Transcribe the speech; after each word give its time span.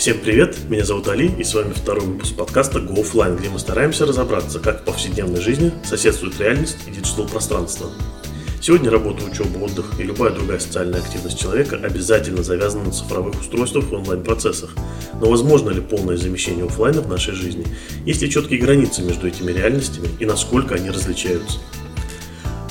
Всем 0.00 0.18
привет, 0.18 0.56
меня 0.70 0.82
зовут 0.82 1.08
Али, 1.08 1.30
и 1.38 1.44
с 1.44 1.52
вами 1.52 1.74
второй 1.74 2.06
выпуск 2.06 2.34
подкаста 2.34 2.78
Go 2.78 3.04
Offline, 3.04 3.38
где 3.38 3.50
мы 3.50 3.58
стараемся 3.58 4.06
разобраться, 4.06 4.58
как 4.58 4.80
в 4.80 4.84
повседневной 4.86 5.42
жизни 5.42 5.72
соседствует 5.84 6.40
реальность 6.40 6.78
и 6.86 6.90
диджитал-пространство. 6.90 7.90
Сегодня 8.62 8.90
работа, 8.90 9.22
учеба, 9.26 9.58
отдых 9.58 10.00
и 10.00 10.02
любая 10.02 10.30
другая 10.30 10.58
социальная 10.58 11.00
активность 11.00 11.38
человека 11.38 11.76
обязательно 11.76 12.42
завязана 12.42 12.84
на 12.84 12.92
цифровых 12.92 13.38
устройствах 13.38 13.92
и 13.92 13.94
онлайн-процессах. 13.94 14.70
Но 15.20 15.28
возможно 15.28 15.68
ли 15.68 15.82
полное 15.82 16.16
замещение 16.16 16.64
офлайна 16.64 17.02
в 17.02 17.08
нашей 17.08 17.34
жизни? 17.34 17.66
Есть 18.06 18.22
ли 18.22 18.30
четкие 18.30 18.58
границы 18.58 19.02
между 19.02 19.28
этими 19.28 19.52
реальностями 19.52 20.08
и 20.18 20.24
насколько 20.24 20.76
они 20.76 20.88
различаются? 20.88 21.58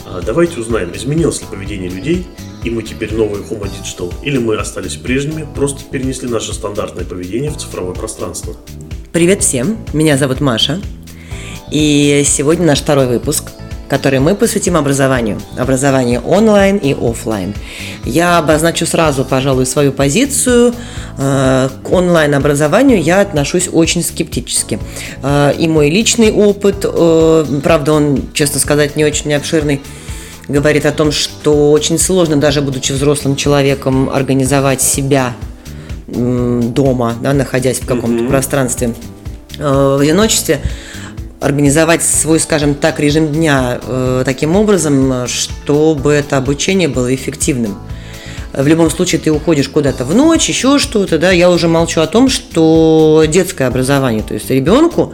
А 0.08 0.20
давайте 0.26 0.60
узнаем, 0.60 0.92
изменилось 0.96 1.42
ли 1.42 1.48
поведение 1.52 1.92
людей 1.92 2.26
и 2.64 2.70
мы 2.70 2.84
теперь 2.84 3.14
новые 3.14 3.44
Homo 3.44 3.70
Digital, 3.70 4.14
или 4.24 4.38
мы 4.38 4.58
остались 4.58 4.96
прежними, 4.96 5.48
просто 5.56 5.84
перенесли 5.90 6.28
наше 6.28 6.54
стандартное 6.54 7.06
поведение 7.06 7.52
в 7.52 7.58
цифровое 7.58 7.94
пространство. 7.94 8.56
Привет 9.12 9.42
всем, 9.44 9.78
меня 9.94 10.18
зовут 10.18 10.42
Маша, 10.42 10.82
и 11.72 12.24
сегодня 12.26 12.66
наш 12.66 12.80
второй 12.82 13.08
выпуск, 13.08 13.46
который 13.90 14.20
мы 14.20 14.36
посвятим 14.36 14.78
образованию. 14.78 15.40
Образованию 15.58 16.22
онлайн 16.22 16.78
и 16.78 16.94
офлайн. 16.94 17.56
Я 18.06 18.38
обозначу 18.38 18.86
сразу, 18.86 19.26
пожалуй, 19.26 19.66
свою 19.66 19.92
позицию. 19.92 20.74
Э, 21.18 21.70
к 21.84 21.92
онлайн-образованию 21.92 23.02
я 23.02 23.22
отношусь 23.22 23.68
очень 23.72 24.04
скептически. 24.04 24.80
Э, 25.24 25.54
и 25.58 25.68
мой 25.68 25.90
личный 25.90 26.32
опыт, 26.32 26.86
э, 26.86 27.46
правда, 27.64 27.94
он, 27.94 28.30
честно 28.34 28.60
сказать, 28.60 28.96
не 28.96 29.06
очень 29.06 29.34
обширный, 29.34 29.82
говорит 30.50 30.86
о 30.86 30.92
том, 30.92 31.12
что 31.12 31.72
очень 31.72 31.98
сложно, 31.98 32.38
даже 32.38 32.62
будучи 32.62 32.92
взрослым 32.92 33.36
человеком, 33.36 34.10
организовать 34.10 34.82
себя 34.82 35.36
дома, 36.08 37.16
да, 37.22 37.34
находясь 37.34 37.80
в 37.80 37.86
каком-то 37.86 38.24
mm-hmm. 38.24 38.30
пространстве 38.30 38.96
э, 39.60 39.96
в 39.98 40.02
одиночестве, 40.02 40.60
организовать 41.40 42.04
свой, 42.04 42.40
скажем 42.40 42.74
так, 42.74 43.00
режим 43.00 43.32
дня 43.32 43.80
э, 43.82 44.24
таким 44.26 44.56
образом, 44.56 45.28
чтобы 45.28 46.12
это 46.12 46.38
обучение 46.38 46.88
было 46.88 47.14
эффективным. 47.14 47.78
В 48.52 48.66
любом 48.66 48.90
случае 48.90 49.22
ты 49.22 49.32
уходишь 49.32 49.70
куда-то 49.70 50.04
в 50.04 50.16
ночь, 50.16 50.50
еще 50.50 50.80
что-то, 50.80 51.20
да. 51.20 51.30
Я 51.32 51.52
уже 51.52 51.68
молчу 51.68 52.02
о 52.02 52.08
том, 52.08 52.28
что 52.30 53.24
детское 53.28 53.68
образование, 53.68 54.24
то 54.24 54.34
есть 54.34 54.50
ребенку 54.50 55.14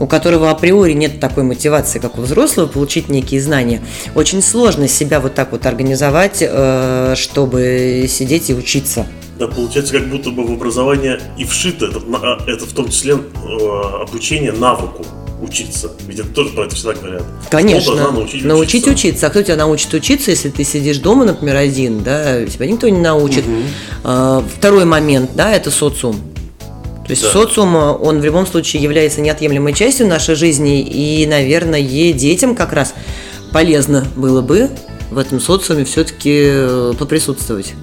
у 0.00 0.06
которого 0.06 0.50
априори 0.50 0.92
нет 0.92 1.20
такой 1.20 1.44
мотивации, 1.44 1.98
как 1.98 2.18
у 2.18 2.22
взрослого, 2.22 2.66
получить 2.66 3.08
некие 3.08 3.40
знания. 3.40 3.82
Очень 4.14 4.42
сложно 4.42 4.88
себя 4.88 5.20
вот 5.20 5.34
так 5.34 5.52
вот 5.52 5.66
организовать, 5.66 6.38
э, 6.40 7.14
чтобы 7.16 8.06
сидеть 8.08 8.50
и 8.50 8.54
учиться. 8.54 9.06
Да, 9.38 9.48
получается, 9.48 9.94
как 9.94 10.08
будто 10.08 10.30
бы 10.30 10.46
в 10.46 10.52
образование 10.52 11.20
и 11.38 11.44
вшито 11.44 11.86
это, 11.86 12.00
а, 12.22 12.38
это 12.46 12.64
в 12.66 12.72
том 12.72 12.88
числе 12.88 13.14
э, 13.14 14.02
обучение 14.02 14.52
навыку 14.52 15.04
учиться. 15.40 15.90
Ведь 16.06 16.20
это 16.20 16.28
тоже 16.28 16.50
про 16.50 16.66
это 16.66 16.76
всегда 16.76 16.94
говорят. 16.94 17.24
Конечно. 17.50 18.12
Научить, 18.12 18.44
научить 18.44 18.86
учиться. 18.86 18.90
учиться. 19.08 19.26
А 19.26 19.30
кто 19.30 19.42
тебя 19.42 19.56
научит 19.56 19.92
учиться, 19.92 20.30
если 20.30 20.50
ты 20.50 20.62
сидишь 20.62 20.98
дома, 20.98 21.24
например, 21.24 21.56
один, 21.56 22.04
да, 22.04 22.44
тебя 22.46 22.66
никто 22.66 22.88
не 22.88 23.00
научит. 23.00 23.44
Угу. 23.44 24.44
Второй 24.56 24.84
момент, 24.84 25.32
да, 25.34 25.52
это 25.52 25.72
социум. 25.72 26.31
То 27.04 27.10
есть 27.10 27.22
да. 27.22 27.30
социум, 27.30 27.74
он 27.74 28.20
в 28.20 28.24
любом 28.24 28.46
случае 28.46 28.82
является 28.82 29.20
неотъемлемой 29.20 29.72
частью 29.72 30.06
нашей 30.06 30.34
жизни, 30.34 30.80
и, 30.82 31.26
наверное, 31.26 31.82
детям 31.82 32.54
как 32.54 32.72
раз 32.72 32.94
полезно 33.52 34.06
было 34.16 34.40
бы 34.40 34.70
в 35.10 35.18
этом 35.18 35.40
социуме 35.40 35.84
все-таки 35.84 36.42
э, 36.44 36.94
поприсутствовать 36.98 37.74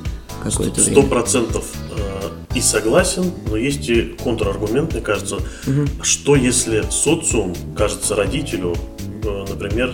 какое-то 0.43 0.81
Сто 0.81 1.03
процентов 1.03 1.65
э, 1.91 2.29
и 2.55 2.61
согласен, 2.61 3.31
но 3.49 3.55
есть 3.55 3.87
и 3.87 4.15
контраргумент, 4.23 4.93
мне 4.93 5.01
кажется, 5.01 5.35
угу. 5.35 5.87
что 6.01 6.35
если 6.35 6.83
социум 6.89 7.55
кажется 7.77 8.15
родителю, 8.15 8.75
э, 9.23 9.45
например, 9.47 9.93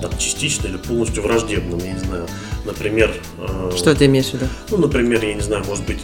там, 0.00 0.10
частично 0.18 0.66
или 0.66 0.76
полностью 0.78 1.22
враждебным, 1.22 1.78
я 1.78 1.92
не 1.92 1.98
знаю, 2.00 2.26
например... 2.64 3.12
Что 3.76 3.94
ты 3.94 4.06
имеешь 4.06 4.26
в 4.26 4.34
виду? 4.34 4.46
Ну, 4.70 4.78
например, 4.78 5.24
я 5.24 5.34
не 5.34 5.40
знаю, 5.40 5.64
может 5.64 5.86
быть, 5.86 6.00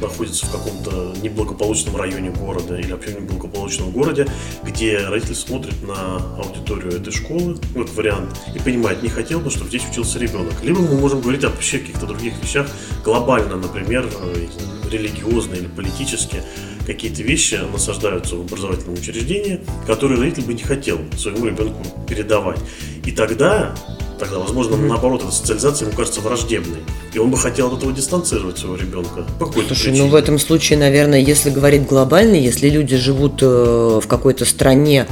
находится 0.00 0.46
в 0.46 0.50
каком-то 0.50 1.14
неблагополучном 1.22 1.96
районе 1.96 2.30
города 2.30 2.76
или 2.76 2.92
вообще 2.92 3.14
неблагополучном 3.14 3.90
городе, 3.90 4.26
где 4.62 4.98
родитель 4.98 5.34
смотрит 5.34 5.82
на 5.82 6.16
аудиторию 6.36 6.92
этой 6.92 7.12
школы, 7.12 7.58
как 7.74 7.88
вариант, 7.94 8.36
и 8.54 8.58
понимает, 8.58 9.02
не 9.02 9.08
хотел 9.08 9.40
бы, 9.40 9.50
чтобы 9.50 9.68
здесь 9.68 9.82
учился 9.90 10.18
ребенок. 10.18 10.54
Либо 10.62 10.80
мы 10.80 10.98
можем 10.98 11.20
говорить 11.20 11.44
о 11.44 11.50
вообще 11.50 11.78
каких-то 11.78 12.06
других 12.06 12.34
вещах 12.42 12.68
глобально, 13.04 13.56
например, 13.56 14.08
э, 14.22 14.46
религиозные 14.90 15.60
или 15.60 15.68
политические 15.68 16.42
какие-то 16.86 17.22
вещи 17.22 17.60
насаждаются 17.72 18.36
в 18.36 18.40
образовательном 18.40 18.94
учреждении, 18.94 19.60
которые 19.86 20.20
родитель 20.20 20.44
бы 20.44 20.54
не 20.54 20.62
хотел 20.62 20.98
своему 21.16 21.46
ребенку 21.46 21.84
передавать. 22.08 22.58
И 23.04 23.12
тогда 23.12 23.74
тогда, 24.20 24.38
возможно, 24.38 24.74
mm-hmm. 24.74 24.88
наоборот, 24.88 25.22
эта 25.22 25.32
социализация 25.32 25.88
ему 25.88 25.96
кажется 25.96 26.20
враждебной. 26.20 26.78
И 27.12 27.18
он 27.18 27.30
бы 27.30 27.38
хотел 27.38 27.68
от 27.68 27.78
этого 27.78 27.92
дистанцировать 27.92 28.58
своего 28.58 28.76
ребенка. 28.76 29.26
По 29.38 29.46
Слушай, 29.46 29.68
причине. 29.68 30.02
ну 30.02 30.08
в 30.08 30.14
этом 30.14 30.38
случае, 30.38 30.78
наверное, 30.78 31.18
если 31.18 31.50
говорить 31.50 31.86
глобально, 31.86 32.34
если 32.34 32.68
люди 32.68 32.96
живут 32.96 33.42
э, 33.42 33.46
в 33.46 34.06
какой-то 34.06 34.44
стране, 34.44 35.06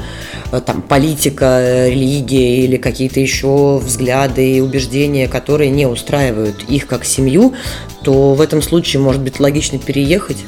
э, 0.53 0.61
там, 0.61 0.83
политика, 0.83 1.59
э, 1.61 1.91
религия 1.91 2.65
или 2.65 2.77
какие-то 2.77 3.19
еще 3.19 3.79
взгляды 3.79 4.59
и 4.59 4.61
убеждения, 4.61 5.27
которые 5.27 5.71
не 5.71 5.87
устраивают 5.87 6.63
их 6.69 6.87
как 6.87 7.05
семью, 7.05 7.55
то 8.03 8.35
в 8.35 8.41
этом 8.41 8.63
случае, 8.63 9.01
может 9.01 9.23
быть, 9.23 9.41
логично 9.41 9.79
переехать. 9.79 10.39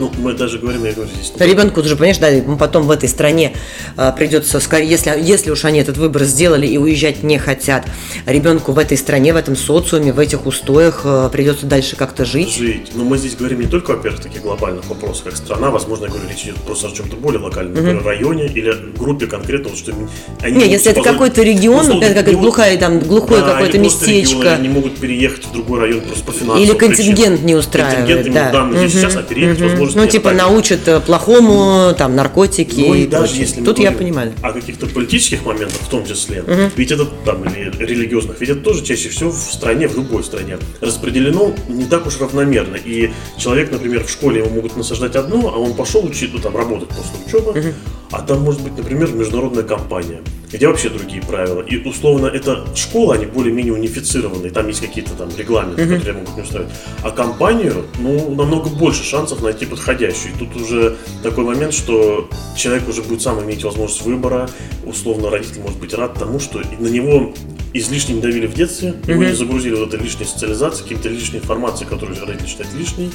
Ну, 0.00 0.10
мы 0.16 0.32
даже 0.32 0.58
говорим, 0.58 0.82
я 0.86 0.92
говорю, 0.92 1.10
здесь... 1.12 1.30
Ребенку 1.38 1.82
же, 1.82 1.94
понимаешь, 1.94 2.16
да, 2.16 2.28
ему 2.28 2.56
потом 2.56 2.84
в 2.84 2.90
этой 2.90 3.06
стране 3.06 3.54
а, 3.98 4.12
придется, 4.12 4.58
если, 4.78 5.12
если 5.20 5.50
уж 5.50 5.66
они 5.66 5.78
этот 5.78 5.98
выбор 5.98 6.24
сделали 6.24 6.66
и 6.66 6.78
уезжать 6.78 7.22
не 7.22 7.36
хотят, 7.36 7.84
ребенку 8.24 8.72
в 8.72 8.78
этой 8.78 8.96
стране, 8.96 9.34
в 9.34 9.36
этом 9.36 9.56
социуме, 9.56 10.14
в 10.14 10.18
этих 10.18 10.46
устоях 10.46 11.02
а, 11.04 11.28
придется 11.28 11.66
дальше 11.66 11.96
как-то 11.96 12.24
жить. 12.24 12.54
Жить. 12.54 12.92
Но 12.94 13.04
мы 13.04 13.18
здесь 13.18 13.36
говорим 13.36 13.60
не 13.60 13.66
только, 13.66 13.90
во-первых, 13.90 14.22
таких 14.22 14.40
глобальных 14.40 14.86
вопросах, 14.86 15.24
как 15.24 15.36
страна, 15.36 15.68
возможно, 15.68 16.04
я 16.06 16.12
говорю, 16.12 16.30
речь 16.30 16.44
идет 16.44 16.56
просто 16.56 16.88
о 16.88 16.92
чем-то 16.92 17.16
более 17.16 17.42
локальном, 17.42 17.74
например, 17.74 17.98
угу. 17.98 18.08
районе 18.08 18.46
или 18.46 18.74
группе 18.96 19.26
конкретно, 19.26 19.68
вот, 19.68 19.78
что 19.78 19.92
они 20.40 20.56
Не, 20.56 20.66
если 20.66 20.92
это 20.92 21.02
какой-то 21.02 21.42
регион, 21.42 21.86
ну, 21.86 21.94
например, 21.96 22.24
как 22.24 22.32
глухая, 22.32 22.78
там, 22.78 23.00
глухое 23.00 23.42
да, 23.42 23.52
какое-то 23.52 23.78
местечко. 23.78 24.38
Регион, 24.38 24.54
они 24.54 24.68
могут 24.70 24.96
переехать 24.96 25.44
в 25.44 25.52
другой 25.52 25.80
район 25.80 26.00
просто 26.00 26.24
по 26.24 26.32
финансовым 26.32 26.62
Или 26.62 26.72
контингент 26.72 27.18
причинам. 27.18 27.46
не 27.46 27.54
устраивает. 27.54 28.06
Контингент 28.06 28.34
да. 28.34 28.50
да, 28.50 28.64
угу. 28.64 28.76
здесь 28.78 28.92
сейчас, 28.92 29.16
а 29.16 29.22
переехать 29.22 29.60
угу. 29.60 29.68
возможность 29.68 29.89
Ну, 29.94 30.06
типа, 30.06 30.32
научат 30.32 30.70
учат 30.70 30.88
э, 30.88 31.00
плохому, 31.00 31.94
там, 31.96 32.14
наркотики 32.14 32.80
ну, 32.80 32.94
и, 32.94 33.02
и 33.02 33.06
даже 33.06 33.24
прочее. 33.24 33.46
если 33.46 33.64
Тут 33.64 33.78
я 33.78 33.92
понимаю. 33.92 34.32
О 34.42 34.52
каких-то 34.52 34.86
политических 34.86 35.44
моментах 35.44 35.80
в 35.80 35.88
том 35.88 36.06
числе, 36.06 36.42
угу. 36.42 36.70
ведь 36.76 36.90
это 36.90 37.06
там, 37.24 37.44
или 37.44 37.70
религиозных, 37.78 38.40
ведь 38.40 38.50
это 38.50 38.60
тоже 38.60 38.84
чаще 38.84 39.08
всего 39.08 39.30
в 39.30 39.36
стране, 39.36 39.88
в 39.88 39.96
любой 39.96 40.24
стране 40.24 40.58
распределено 40.80 41.54
не 41.68 41.84
так 41.84 42.06
уж 42.06 42.20
равномерно. 42.20 42.76
И 42.76 43.10
человек, 43.38 43.70
например, 43.70 44.04
в 44.04 44.10
школе 44.10 44.40
ему 44.40 44.50
могут 44.50 44.76
насаждать 44.76 45.16
одно, 45.16 45.52
а 45.54 45.58
он 45.58 45.74
пошел 45.74 46.04
учить, 46.04 46.30
ну, 46.32 46.40
там, 46.40 46.56
работать 46.56 46.88
после 46.88 47.26
учебы, 47.26 47.50
угу. 47.58 47.74
А 48.10 48.22
там 48.22 48.42
может 48.42 48.62
быть, 48.62 48.76
например, 48.76 49.12
международная 49.12 49.64
компания 49.64 50.20
где 50.52 50.66
вообще 50.66 50.88
другие 50.88 51.22
правила. 51.22 51.62
И 51.62 51.76
условно 51.76 52.26
это 52.26 52.66
школа, 52.74 53.14
они 53.14 53.26
более-менее 53.26 53.72
унифицированные, 53.72 54.50
там 54.50 54.66
есть 54.68 54.80
какие-то 54.80 55.12
там 55.12 55.28
регламенты, 55.36 55.82
mm-hmm. 55.82 55.96
которые 55.96 56.14
могут 56.14 56.36
не 56.36 56.42
устраивать. 56.42 56.72
А 57.02 57.10
компанию, 57.10 57.86
ну, 57.98 58.34
намного 58.34 58.68
больше 58.68 59.04
шансов 59.04 59.42
найти 59.42 59.66
подходящую. 59.66 60.34
И 60.34 60.38
тут 60.38 60.56
уже 60.56 60.96
такой 61.22 61.44
момент, 61.44 61.72
что 61.72 62.28
человек 62.56 62.88
уже 62.88 63.02
будет 63.02 63.22
сам 63.22 63.42
иметь 63.42 63.64
возможность 63.64 64.02
выбора, 64.02 64.48
условно 64.84 65.30
родитель 65.30 65.60
может 65.60 65.78
быть 65.78 65.94
рад 65.94 66.14
тому, 66.14 66.40
что 66.40 66.60
на 66.78 66.88
него 66.88 67.32
излишне 67.72 68.16
не 68.16 68.20
давили 68.20 68.46
в 68.46 68.54
детстве, 68.54 68.88
mm-hmm. 68.88 69.10
его 69.10 69.24
не 69.24 69.34
загрузили 69.34 69.76
вот 69.76 69.94
этой 69.94 70.02
лишней 70.02 70.26
социализацией, 70.26 70.82
каким-то 70.82 71.08
лишней 71.08 71.38
информацией, 71.38 71.88
которую 71.88 72.18
родитель 72.26 72.48
считает 72.48 72.74
лишней, 72.74 73.10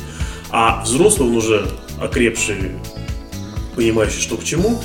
а 0.52 0.82
взрослый 0.84 1.28
он 1.28 1.36
уже 1.36 1.68
окрепший, 2.00 2.56
понимающий, 3.76 4.22
что 4.22 4.38
к 4.38 4.44
чему, 4.44 4.82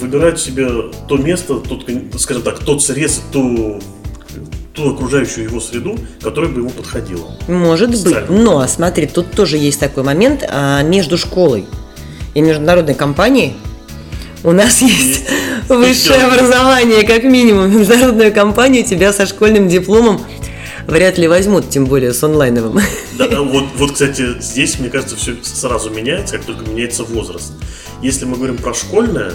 выбирает 0.00 0.40
себе 0.40 0.68
то 1.08 1.16
место, 1.16 1.56
тот, 1.56 1.88
скажем 2.18 2.42
так, 2.42 2.58
тот 2.60 2.82
срез, 2.82 3.22
ту 3.32 3.80
ту 4.74 4.94
окружающую 4.94 5.44
его 5.44 5.60
среду, 5.60 5.98
которая 6.22 6.50
бы 6.50 6.60
ему 6.60 6.70
подходила. 6.70 7.36
Может 7.46 7.90
быть. 7.90 8.30
Но 8.30 8.66
смотри, 8.66 9.06
тут 9.06 9.30
тоже 9.32 9.58
есть 9.58 9.78
такой 9.78 10.02
момент 10.02 10.44
а, 10.48 10.82
между 10.82 11.18
школой 11.18 11.66
и 12.34 12.40
международной 12.40 12.94
компанией. 12.94 13.54
У 14.44 14.52
нас 14.52 14.80
есть 14.80 15.28
высшее 15.68 16.22
образование, 16.22 17.06
как 17.06 17.22
минимум. 17.24 17.78
Международную 17.78 18.32
компанию 18.32 18.84
тебя 18.84 19.12
со 19.12 19.26
школьным 19.26 19.68
дипломом 19.68 20.22
вряд 20.86 21.18
ли 21.18 21.28
возьмут, 21.28 21.68
тем 21.70 21.86
более 21.86 22.12
с 22.12 22.22
онлайновым. 22.22 22.80
Да, 23.18 23.42
вот, 23.42 23.66
вот, 23.76 23.92
кстати, 23.92 24.40
здесь, 24.40 24.78
мне 24.78 24.88
кажется, 24.88 25.16
все 25.16 25.36
сразу 25.42 25.90
меняется, 25.90 26.38
как 26.38 26.46
только 26.46 26.68
меняется 26.68 27.04
возраст. 27.04 27.52
Если 28.02 28.24
мы 28.24 28.36
говорим 28.36 28.56
про 28.56 28.74
школьное, 28.74 29.32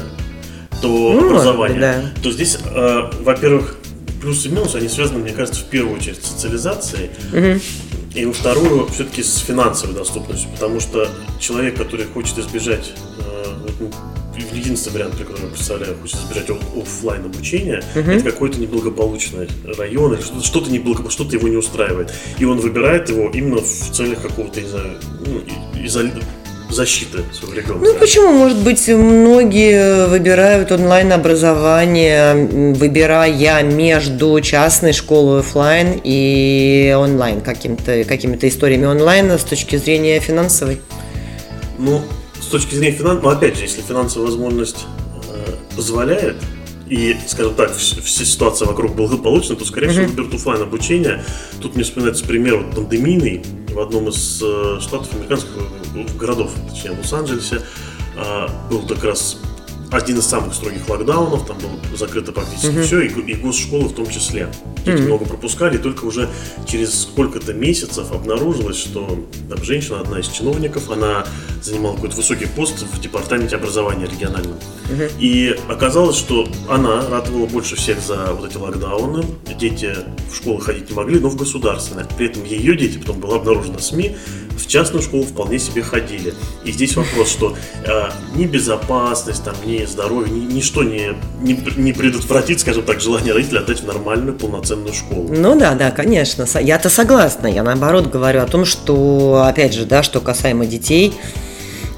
то 0.82 0.88
ну, 0.88 1.28
образования, 1.28 1.80
да. 1.80 2.22
то 2.22 2.32
здесь, 2.32 2.58
э, 2.64 3.12
во-первых, 3.22 3.78
плюсы 4.22 4.50
и 4.50 4.52
минусы, 4.52 4.76
они 4.76 4.90
связаны, 4.90 5.20
мне 5.20 5.32
кажется, 5.32 5.62
в 5.62 5.66
первую 5.66 5.98
очередь 5.98 6.24
с 6.24 6.32
социализацией. 6.32 7.10
Угу. 7.32 7.62
И 8.16 8.26
во 8.26 8.34
вторую, 8.34 8.88
все-таки 8.88 9.24
с 9.24 9.38
финансовой 9.38 9.96
доступностью, 9.96 10.50
потому 10.52 10.80
что 10.80 11.10
человек, 11.40 11.78
который 11.78 12.06
хочет 12.06 12.38
избежать, 12.40 12.92
э, 13.20 13.46
вот, 13.64 13.74
ну, 13.80 13.92
единственный 14.54 14.96
вариант, 14.96 15.16
который 15.16 15.44
я 15.44 15.48
представляю, 15.48 15.96
хочет 16.02 16.18
избежать 16.18 16.50
офлайн 16.76 17.26
обучения, 17.26 17.84
uh-huh. 17.96 18.18
это 18.18 18.32
какой-то 18.32 18.60
неблагополучный 18.60 19.48
район 19.78 20.14
или 20.14 20.22
что-то, 20.22 20.46
что-то 20.46 20.72
неблагополучное, 20.72 21.12
что-то 21.12 21.36
его 21.38 21.48
не 21.48 21.58
устраивает. 21.58 22.14
И 22.38 22.46
он 22.46 22.60
выбирает 22.60 23.10
его 23.10 23.30
именно 23.30 23.62
в 23.62 23.92
целях 23.92 24.22
какого-то, 24.22 24.62
не 24.62 24.68
знаю, 24.68 24.98
ну, 25.26 25.42
изоли 25.84 26.12
защиты 26.70 27.24
ребенка. 27.54 27.80
Ну 27.82 27.94
почему? 27.96 28.34
Может 28.34 28.60
быть, 28.60 28.88
многие 28.88 30.08
выбирают 30.08 30.72
онлайн-образование, 30.72 32.74
выбирая 32.74 33.64
между 33.64 34.40
частной 34.42 34.94
школой 34.94 35.40
офлайн 35.40 36.00
и 36.04 36.96
онлайн, 36.98 37.42
каким-то, 37.42 38.04
какими-то 38.04 38.48
историями 38.48 38.86
онлайн 38.86 39.32
с 39.32 39.44
точки 39.44 39.78
зрения 39.78 40.20
финансовой. 40.20 40.82
Ну, 41.78 42.02
с 42.40 42.48
точки 42.48 42.76
зрения 42.76 42.98
финансов, 42.98 43.24
ну 43.24 43.30
опять 43.30 43.56
же, 43.56 43.64
если 43.64 43.82
финансовая 43.82 44.28
возможность 44.28 44.86
э, 45.30 45.54
позволяет, 45.76 46.38
и, 46.90 47.18
скажем 47.28 47.56
так, 47.56 47.76
вся 47.76 48.26
ситуация 48.26 48.68
вокруг 48.68 48.96
благополучна, 48.96 49.56
то, 49.56 49.66
скорее 49.66 49.90
всего, 49.90 50.06
выберут 50.06 50.34
офлайн 50.34 50.62
обучение. 50.62 51.24
Тут 51.62 51.76
мне 51.76 51.84
вспоминается 51.84 52.26
пример 52.26 52.58
вот, 52.58 52.76
пандемийный 52.76 53.44
в 53.74 53.80
одном 53.80 54.10
из 54.10 54.42
э, 54.42 54.80
штатов 54.82 55.14
американских 55.14 55.52
городов, 56.18 56.52
точнее, 56.70 56.92
в 56.92 57.00
Лос-Анджелесе, 57.00 57.62
э, 58.16 58.48
был 58.70 58.82
как 58.88 59.04
раз 59.04 59.38
один 59.92 60.20
из 60.20 60.26
самых 60.26 60.54
строгих 60.54 60.88
локдаунов, 60.90 61.46
там 61.46 61.58
было 61.58 61.98
закрыто 61.98 62.32
практически 62.32 62.68
mm-hmm. 62.68 62.84
все, 62.84 63.02
и, 63.02 63.32
и 63.32 63.36
госшколы 63.36 63.88
в 63.88 63.94
том 63.94 64.10
числе. 64.10 64.50
Дети 64.86 64.98
mm-hmm. 64.98 65.06
много 65.06 65.26
пропускали, 65.26 65.76
и 65.76 65.80
только 65.80 66.06
уже 66.06 66.30
через 66.66 67.04
сколько-то 67.04 67.54
месяцев 67.54 68.12
обнаружилось, 68.12 68.78
что 68.78 69.26
там 69.50 69.64
женщина, 69.64 70.02
одна 70.02 70.20
из 70.20 70.28
чиновников, 70.28 70.90
она 70.90 71.26
занимала 71.62 71.96
какой-то 71.96 72.16
высокий 72.16 72.48
пост 72.48 72.82
в 72.82 73.00
департаменте 73.00 73.56
образования 73.56 74.06
региональном. 74.06 74.58
Mm-hmm. 74.90 75.12
И 75.20 75.60
оказалось, 75.70 76.18
что 76.18 76.48
она 76.70 77.08
ратовала 77.10 77.46
больше 77.46 77.76
всех 77.76 78.00
за 78.02 78.34
вот 78.34 78.50
эти 78.50 78.58
локдауны. 78.58 79.24
Дети 79.58 79.96
в 80.32 80.36
школу 80.36 80.60
ходить 80.60 80.90
не 80.90 80.96
могли, 80.96 81.20
но 81.20 81.30
в 81.30 81.36
государственных. 81.36 82.08
При 82.10 82.28
этом 82.28 82.44
ее 82.44 82.76
дети, 82.76 82.98
потом 82.98 83.20
было 83.20 83.38
обнаружено 83.38 83.80
СМИ, 83.80 84.16
в 84.58 84.68
частную 84.68 85.02
школу 85.02 85.24
вполне 85.24 85.60
себе 85.60 85.82
ходили. 85.82 86.34
И 86.64 86.72
здесь 86.72 86.96
вопрос, 86.96 87.30
что 87.30 87.56
э, 87.86 88.10
ни 88.36 88.46
безопасность, 88.46 89.44
там, 89.44 89.56
ни 89.66 89.77
здоровье, 89.86 90.34
ни, 90.34 90.54
ничто 90.54 90.84
не, 90.84 91.14
не, 91.42 91.60
не 91.76 91.94
предотвратит, 91.94 92.60
скажем 92.60 92.84
так, 92.84 93.00
желание 93.00 93.34
родителя 93.34 93.60
отдать 93.60 93.82
в 93.82 93.86
нормальную 93.86 94.38
полноценную 94.38 94.94
школу. 94.94 95.28
Ну 95.30 95.58
да, 95.58 95.76
да, 95.76 95.92
конечно. 95.92 96.46
Я-то 96.60 96.90
согласна. 96.90 97.48
Я 97.48 97.64
наоборот 97.64 98.08
говорю 98.08 98.42
о 98.42 98.46
том, 98.46 98.66
что, 98.66 99.46
опять 99.48 99.74
же, 99.74 99.86
да, 99.86 100.04
что 100.04 100.22
касаемо 100.22 100.66
детей, 100.66 101.14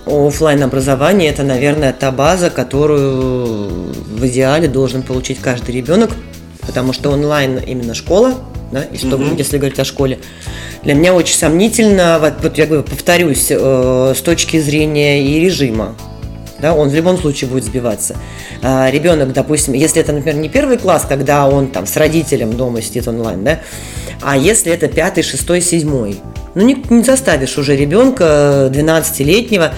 офлайн 0.06 0.64
образование 0.64 1.30
это, 1.30 1.44
наверное, 1.44 1.94
та 1.94 2.12
база, 2.12 2.50
которую 2.50 3.94
в 3.94 4.26
идеале 4.28 4.68
должен 4.68 5.04
получить 5.04 5.40
каждый 5.40 5.76
ребенок, 5.76 6.12
потому 6.66 6.94
что 6.94 7.12
онлайн 7.12 7.58
именно 7.58 7.94
школа, 7.94 8.36
да, 8.72 8.84
и 8.84 8.98
что, 8.98 9.16
угу. 9.16 9.36
если 9.38 9.58
говорить 9.58 9.80
о 9.80 9.86
школе, 9.86 10.20
для 10.84 10.94
меня 10.94 11.14
очень 11.14 11.36
сомнительно, 11.36 12.20
вот, 12.20 12.34
вот 12.42 12.58
я 12.58 12.66
говорю, 12.66 12.84
повторюсь, 12.84 13.48
э, 13.50 14.14
с 14.16 14.22
точки 14.22 14.60
зрения 14.60 15.24
и 15.24 15.40
режима. 15.40 15.96
Да, 16.62 16.74
он 16.74 16.90
в 16.90 16.94
любом 16.94 17.18
случае 17.18 17.50
будет 17.50 17.64
сбиваться. 17.64 18.16
А, 18.62 18.90
ребенок, 18.92 19.34
допустим, 19.34 19.74
если 19.74 20.02
это, 20.02 20.12
например, 20.12 20.40
не 20.40 20.50
первый 20.50 20.78
класс, 20.78 21.06
когда 21.08 21.48
он 21.48 21.68
там 21.68 21.86
с 21.86 21.96
родителем 21.96 22.54
дома 22.54 22.82
сидит 22.82 23.08
онлайн, 23.08 23.44
да, 23.44 23.60
а 24.22 24.38
если 24.38 24.72
это 24.72 24.88
пятый, 24.88 25.24
шестой, 25.24 25.62
седьмой, 25.62 26.20
ну 26.56 26.66
не, 26.66 26.84
не 26.90 27.04
заставишь 27.04 27.58
уже 27.58 27.76
ребенка 27.76 28.70
12-летнего 28.74 29.74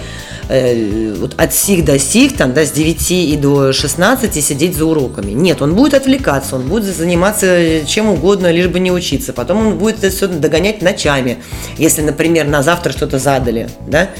э, 0.48 1.14
от 1.36 1.54
сих 1.54 1.84
до 1.84 1.98
сих, 1.98 2.36
там, 2.36 2.52
да, 2.52 2.64
с 2.64 2.72
9 2.72 3.10
и 3.10 3.36
до 3.36 3.72
16 3.72 4.44
сидеть 4.44 4.76
за 4.76 4.86
уроками. 4.86 5.32
Нет, 5.32 5.62
он 5.62 5.74
будет 5.74 5.94
отвлекаться, 5.94 6.56
он 6.56 6.62
будет 6.62 6.84
заниматься 6.84 7.86
чем 7.86 8.08
угодно, 8.08 8.50
лишь 8.50 8.68
бы 8.68 8.80
не 8.80 8.90
учиться. 8.90 9.32
Потом 9.32 9.66
он 9.66 9.78
будет 9.78 9.98
это 9.98 10.10
все 10.10 10.26
догонять 10.26 10.82
ночами, 10.82 11.38
если, 11.78 12.02
например, 12.02 12.46
на 12.46 12.62
завтра 12.62 12.92
что-то 12.92 13.18
задали, 13.18 13.68
да, 13.86 14.10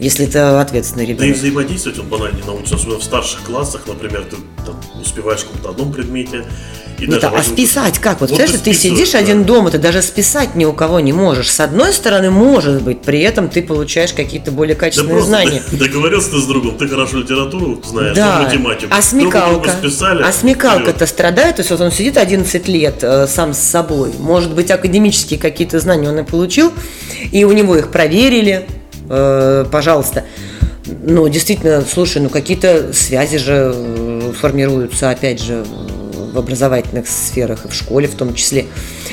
если 0.00 0.26
это 0.26 0.60
ответственный 0.60 1.04
ребенок. 1.04 1.20
Да 1.20 1.26
и 1.26 1.32
взаимодействовать 1.32 1.98
он 1.98 2.08
банально 2.08 2.36
не 2.38 2.42
научится, 2.42 2.76
особенно 2.76 2.98
в 2.98 3.04
старших 3.04 3.42
классах, 3.42 3.82
например, 3.86 4.24
ты 4.24 4.36
там, 4.64 4.80
успеваешь 5.00 5.40
в 5.40 5.48
каком-то 5.48 5.70
одном 5.70 5.92
предмете, 5.92 6.44
и 6.98 7.06
Нет, 7.06 7.24
а 7.24 7.42
списать 7.42 7.98
как? 7.98 8.20
Вот, 8.20 8.30
вот 8.30 8.38
ты, 8.38 8.58
ты 8.58 8.74
сидишь 8.74 9.12
да. 9.12 9.18
один 9.18 9.44
дома, 9.44 9.70
ты 9.70 9.78
даже 9.78 10.02
списать 10.02 10.54
ни 10.54 10.66
у 10.66 10.72
кого 10.74 11.00
не 11.00 11.14
можешь. 11.14 11.50
С 11.50 11.60
одной 11.60 11.94
стороны, 11.94 12.30
может 12.30 12.82
быть, 12.82 13.00
при 13.00 13.20
этом 13.20 13.48
ты 13.48 13.62
получаешь 13.62 14.12
какие-то 14.12 14.50
более 14.50 14.76
качественные 14.76 15.16
да 15.16 15.22
знания. 15.22 15.62
Договорился 15.72 16.32
ты 16.32 16.40
с 16.40 16.44
другом, 16.44 16.76
ты 16.76 16.88
хорошо 16.88 17.18
литературу 17.18 17.80
знаешь, 17.82 18.14
да. 18.14 18.42
математику. 18.42 18.92
А 18.94 19.00
смекалка, 19.00 19.70
списали, 19.70 20.22
а 20.22 20.32
смекалка-то 20.32 21.06
страдает, 21.06 21.56
то 21.56 21.60
есть 21.60 21.70
вот 21.70 21.80
он 21.80 21.90
сидит 21.90 22.18
11 22.18 22.68
лет 22.68 22.98
э, 23.02 23.26
сам 23.26 23.54
с 23.54 23.58
собой. 23.58 24.12
Может 24.18 24.54
быть, 24.54 24.70
академические 24.70 25.40
какие-то 25.40 25.80
знания 25.80 26.08
он 26.08 26.18
и 26.18 26.22
получил, 26.22 26.72
и 27.32 27.44
у 27.44 27.52
него 27.52 27.76
их 27.76 27.90
проверили, 27.90 28.66
э, 29.10 29.64
пожалуйста. 29.70 30.24
Ну, 31.02 31.28
действительно, 31.28 31.82
слушай, 31.82 32.22
ну 32.22 32.30
какие-то 32.30 32.92
связи 32.92 33.38
же 33.38 33.72
э, 33.74 34.32
формируются, 34.40 35.10
опять 35.10 35.40
же, 35.42 35.64
в 36.32 36.38
образовательных 36.38 37.08
сферах 37.08 37.64
и 37.64 37.68
в 37.68 37.74
школе 37.74 38.06
в 38.06 38.14
том 38.14 38.34
числе. 38.34 38.66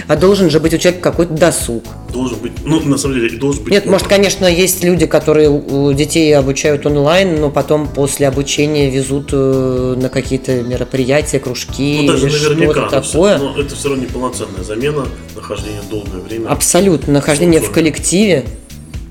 А 0.07 0.15
должен 0.15 0.49
же 0.49 0.59
быть 0.59 0.73
у 0.73 0.77
человека 0.77 1.03
какой-то 1.03 1.33
досуг. 1.33 1.83
Должен 2.13 2.39
быть, 2.39 2.53
ну, 2.63 2.79
на 2.81 2.97
самом 2.97 3.15
деле, 3.15 3.37
должен 3.37 3.63
быть. 3.63 3.71
Нет, 3.71 3.83
опыт. 3.83 3.91
может, 3.91 4.07
конечно, 4.07 4.45
есть 4.45 4.83
люди, 4.83 5.05
которые 5.05 5.49
у 5.49 5.91
детей 5.93 6.35
обучают 6.35 6.85
онлайн, 6.85 7.39
но 7.41 7.49
потом 7.49 7.87
после 7.87 8.27
обучения 8.27 8.89
везут 8.89 9.29
э, 9.31 9.95
на 9.97 10.09
какие-то 10.09 10.61
мероприятия, 10.61 11.39
кружки 11.39 12.01
ну, 12.01 12.07
даже 12.07 12.27
или 12.27 12.35
что-то 12.35 12.89
такое. 12.89 13.37
Но 13.37 13.59
это 13.59 13.75
все 13.75 13.89
равно 13.89 14.03
неполноценная 14.03 14.63
замена 14.63 15.05
нахождения 15.35 15.81
долгое 15.89 16.21
время. 16.21 16.49
Абсолютно, 16.49 17.13
нахождение 17.13 17.61
в 17.61 17.71
коллективе. 17.71 18.45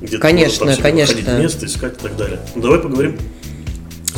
Где 0.00 0.18
конечно, 0.18 0.74
конечно. 0.76 1.30
место, 1.30 1.66
искать 1.66 1.94
и 1.94 2.02
так 2.02 2.16
далее. 2.16 2.38
Ну, 2.54 2.62
давай 2.62 2.78
поговорим 2.80 3.18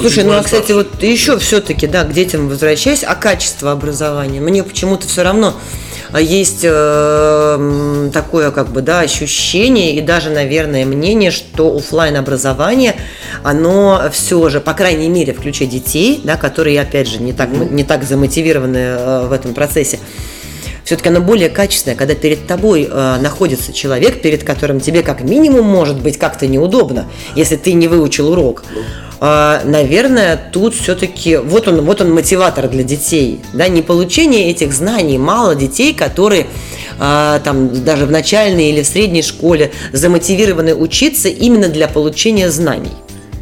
Слушай, 0.00 0.22
ну 0.22 0.32
а 0.32 0.42
кстати, 0.42 0.70
вот 0.70 1.02
еще 1.02 1.38
все-таки, 1.38 1.88
да, 1.88 2.04
к 2.04 2.12
детям 2.12 2.48
возвращаясь, 2.48 3.02
а 3.02 3.16
качество 3.16 3.72
образования. 3.72 4.40
Мне 4.40 4.62
почему-то 4.62 5.08
все 5.08 5.24
равно 5.24 5.56
а, 6.12 6.20
есть 6.20 6.60
э, 6.62 8.10
такое 8.12 8.50
как 8.50 8.68
бы 8.68 8.80
да 8.80 9.00
ощущение 9.00 9.94
и 9.96 10.00
даже 10.00 10.30
наверное 10.30 10.86
мнение 10.86 11.30
что 11.30 11.76
офлайн 11.76 12.16
образование 12.16 12.94
оно 13.42 14.08
все 14.10 14.48
же 14.48 14.60
по 14.60 14.72
крайней 14.72 15.08
мере 15.10 15.34
включая 15.34 15.68
детей 15.68 16.22
да 16.24 16.38
которые 16.38 16.80
опять 16.80 17.08
же 17.08 17.20
не 17.20 17.34
так 17.34 17.50
не 17.50 17.84
так 17.84 18.04
замотивированы 18.04 18.78
э, 18.78 19.26
в 19.26 19.32
этом 19.32 19.52
процессе 19.52 19.98
все-таки 20.88 21.10
оно 21.10 21.20
более 21.20 21.50
качественное, 21.50 21.98
когда 21.98 22.14
перед 22.14 22.46
тобой 22.46 22.88
э, 22.90 23.18
находится 23.20 23.74
человек, 23.74 24.22
перед 24.22 24.42
которым 24.42 24.80
тебе 24.80 25.02
как 25.02 25.20
минимум 25.20 25.66
может 25.66 26.00
быть 26.00 26.16
как-то 26.16 26.46
неудобно, 26.46 27.06
если 27.36 27.56
ты 27.56 27.74
не 27.74 27.88
выучил 27.88 28.32
урок. 28.32 28.64
Э, 29.20 29.60
наверное, 29.66 30.40
тут 30.50 30.74
все-таки 30.74 31.36
вот 31.36 31.68
он, 31.68 31.82
вот 31.82 32.00
он 32.00 32.14
мотиватор 32.14 32.68
для 32.70 32.84
детей, 32.84 33.40
да, 33.52 33.68
не 33.68 33.82
получение 33.82 34.50
этих 34.50 34.72
знаний, 34.72 35.18
мало 35.18 35.54
детей, 35.54 35.92
которые 35.92 36.46
э, 36.98 37.40
там 37.44 37.84
даже 37.84 38.06
в 38.06 38.10
начальной 38.10 38.70
или 38.70 38.80
в 38.80 38.86
средней 38.86 39.20
школе 39.20 39.72
замотивированы 39.92 40.74
учиться 40.74 41.28
именно 41.28 41.68
для 41.68 41.88
получения 41.88 42.50
знаний. 42.50 42.92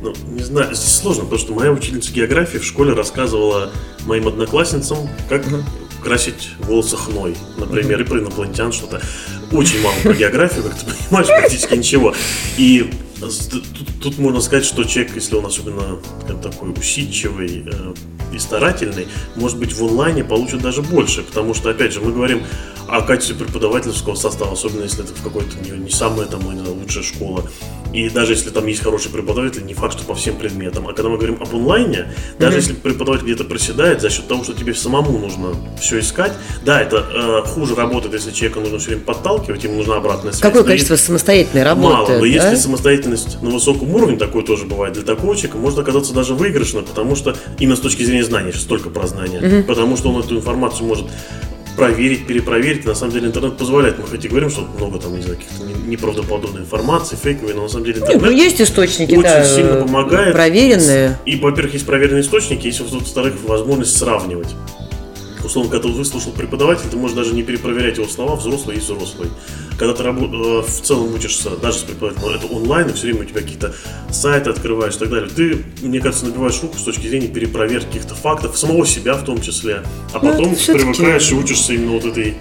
Ну, 0.03 0.13
не 0.33 0.43
знаю, 0.43 0.75
здесь 0.75 0.97
сложно, 0.97 1.23
потому 1.23 1.39
что 1.39 1.55
моя 1.55 1.71
учительница 1.71 2.13
географии 2.13 2.59
в 2.59 2.65
школе 2.65 2.93
рассказывала 2.93 3.71
моим 4.05 4.27
одноклассницам, 4.27 5.09
как 5.29 5.47
угу 5.47 5.59
красить 6.07 6.51
волосы 6.61 6.97
хной, 6.97 7.37
например, 7.57 8.01
и 8.01 8.05
про 8.05 8.21
инопланетян 8.21 8.73
что-то. 8.73 9.03
Очень 9.51 9.83
мало 9.83 9.97
про 10.05 10.15
географию, 10.15 10.63
как 10.63 10.79
ты 10.79 10.87
понимаешь, 10.87 11.27
практически 11.27 11.75
ничего. 11.75 12.15
И 12.57 12.89
тут, 13.21 13.65
тут 14.03 14.19
можно 14.19 14.41
сказать, 14.41 14.65
что 14.65 14.85
человек, 14.85 15.15
если 15.15 15.37
он 15.37 15.47
особенно 15.47 15.99
такой 16.43 16.73
усидчивый 16.73 17.65
э, 17.67 17.95
и 18.33 18.39
старательный, 18.39 19.07
может 19.35 19.59
быть, 19.59 19.73
в 19.73 19.83
онлайне 19.83 20.25
получит 20.25 20.63
даже 20.63 20.83
больше, 20.83 21.23
потому 21.23 21.55
что, 21.55 21.71
опять 21.71 21.93
же, 21.93 22.01
мы 22.01 22.13
говорим 22.13 22.43
о 22.89 23.03
качестве 23.03 23.37
преподавательского 23.37 24.15
состава, 24.15 24.53
особенно 24.53 24.83
если 24.83 25.05
это 25.05 25.15
в 25.15 25.23
какой-то 25.23 25.57
не, 25.59 25.77
не 25.79 25.91
самая 25.91 26.27
там, 26.27 26.47
лучшая 26.47 27.03
школа. 27.03 27.45
И 27.93 28.11
даже 28.11 28.33
если 28.33 28.51
там 28.51 28.67
есть 28.67 28.83
хороший 28.83 29.11
преподаватель, 29.11 29.65
не 29.65 29.75
факт, 29.75 29.95
что 29.95 30.05
по 30.05 30.15
всем 30.15 30.37
предметам. 30.37 30.87
А 30.87 30.93
когда 30.93 31.09
мы 31.09 31.17
говорим 31.17 31.39
об 31.41 31.55
онлайне, 31.55 32.13
даже 32.39 32.53
mm-hmm. 32.53 32.61
если 32.61 32.73
преподаватель 32.75 33.25
где-то 33.25 33.45
проседает 33.45 34.01
за 34.01 34.11
счет 34.11 34.29
того, 34.29 34.45
что 34.45 34.53
тебе 34.53 34.75
самому 34.75 35.19
нужно 35.19 35.55
все 35.81 36.01
искать, 36.01 36.33
да, 36.65 36.81
это 36.83 37.07
э, 37.45 37.49
хуже 37.49 37.75
работает, 37.75 38.15
если 38.15 38.33
человека 38.33 38.61
нужно 38.61 38.79
все 38.79 38.89
время 38.89 39.03
подталкивать, 39.03 39.65
ему 39.65 39.77
нужна 39.77 39.97
обратная 39.97 40.33
связь. 40.33 40.43
Какое 40.43 40.65
количество 40.65 40.95
есть, 40.95 41.07
самостоятельной 41.07 41.63
работы? 41.63 41.95
Мало, 41.95 42.09
но 42.09 42.21
да? 42.21 42.27
если 42.27 42.57
самостоятельность 43.07 43.43
на 43.43 43.51
высоком 43.51 43.95
уровне, 43.95 44.17
такое 44.17 44.43
тоже 44.43 44.65
бывает, 44.65 44.95
для 44.95 45.03
такого 45.03 45.35
человека 45.35 45.59
может 45.59 45.79
оказаться 45.79 46.13
даже 46.13 46.35
выигрышно, 46.35 46.83
потому 46.83 47.17
что 47.17 47.37
именно 47.59 47.77
с 47.77 47.81
точки 47.81 48.03
зрения 48.03 48.25
знаний, 48.25 48.53
сейчас 48.53 48.65
только 48.65 48.91
про 48.91 49.07
знания, 49.07 49.39
mm-hmm. 49.39 49.63
потому 49.65 49.97
что 49.97 50.11
он 50.11 50.21
эту 50.21 50.37
информацию 50.37 50.87
может 50.87 51.07
проверить, 51.77 52.27
перепроверить. 52.27 52.87
На 52.87 52.95
самом 52.95 53.13
деле 53.13 53.27
интернет 53.27 53.59
позволяет. 53.59 53.99
Мы 53.99 54.07
хоть 54.07 54.25
и 54.25 54.29
говорим, 54.29 54.49
что 54.49 54.63
много 54.79 54.99
там, 54.99 55.15
не 55.15 55.21
знаю, 55.21 55.37
каких-то 55.37 55.63
неправдоподобной 55.87 56.63
информации, 56.63 57.19
фейковой, 57.23 57.53
но 57.53 57.65
на 57.65 57.69
самом 57.69 57.85
деле 57.85 57.99
интернет 57.99 58.23
Нет, 58.23 58.31
ну, 58.31 58.35
есть 58.35 58.61
источники, 58.63 59.13
очень 59.13 59.23
да, 59.23 59.45
сильно 59.45 59.83
помогает. 59.83 60.33
проверенные. 60.33 61.19
И, 61.27 61.37
во-первых, 61.37 61.75
есть 61.75 61.85
проверенные 61.85 62.23
источники, 62.23 62.67
есть, 62.67 62.81
во-вторых, 62.81 63.35
возможность 63.47 63.99
сравнивать 63.99 64.49
условно, 65.47 65.71
когда 65.71 65.89
ты 65.89 65.95
выслушал 65.95 66.33
преподавателя, 66.33 66.89
ты 66.91 66.97
можешь 66.97 67.17
даже 67.17 67.35
не 67.35 67.43
перепроверять 67.43 67.97
его 67.99 68.07
слова, 68.09 68.37
взрослый 68.37 68.77
есть 68.77 68.89
взрослый. 68.89 69.29
Когда 69.79 69.95
ты 69.95 70.03
работ... 70.03 70.31
Э, 70.33 70.63
в 70.63 70.83
целом 70.83 71.15
учишься 71.15 71.51
даже 71.57 71.79
с 71.79 71.83
преподавателем, 71.83 72.35
это 72.35 72.47
онлайн, 72.47 72.89
и 72.89 72.93
все 72.93 73.07
время 73.07 73.23
у 73.23 73.25
тебя 73.25 73.41
какие-то 73.41 73.75
сайты 74.11 74.51
открываешь 74.51 74.97
и 74.97 74.99
так 74.99 75.11
далее, 75.11 75.29
ты, 75.35 75.65
мне 75.83 76.01
кажется, 76.01 76.27
набиваешь 76.27 76.61
руку 76.63 76.79
с 76.79 76.83
точки 76.83 77.07
зрения 77.09 77.29
перепроверки 77.29 77.87
каких-то 77.87 78.15
фактов, 78.15 78.59
самого 78.59 78.87
себя 78.87 79.15
в 79.15 79.25
том 79.25 79.41
числе, 79.41 79.83
а 80.13 80.19
Ну, 80.23 80.31
потом 80.31 80.55
всё-таки- 80.57 80.85
привыкаешь 80.93 81.31
и 81.31 81.35
учишься 81.35 81.73
именно 81.75 81.93
вот 81.93 82.05
этой 82.05 82.37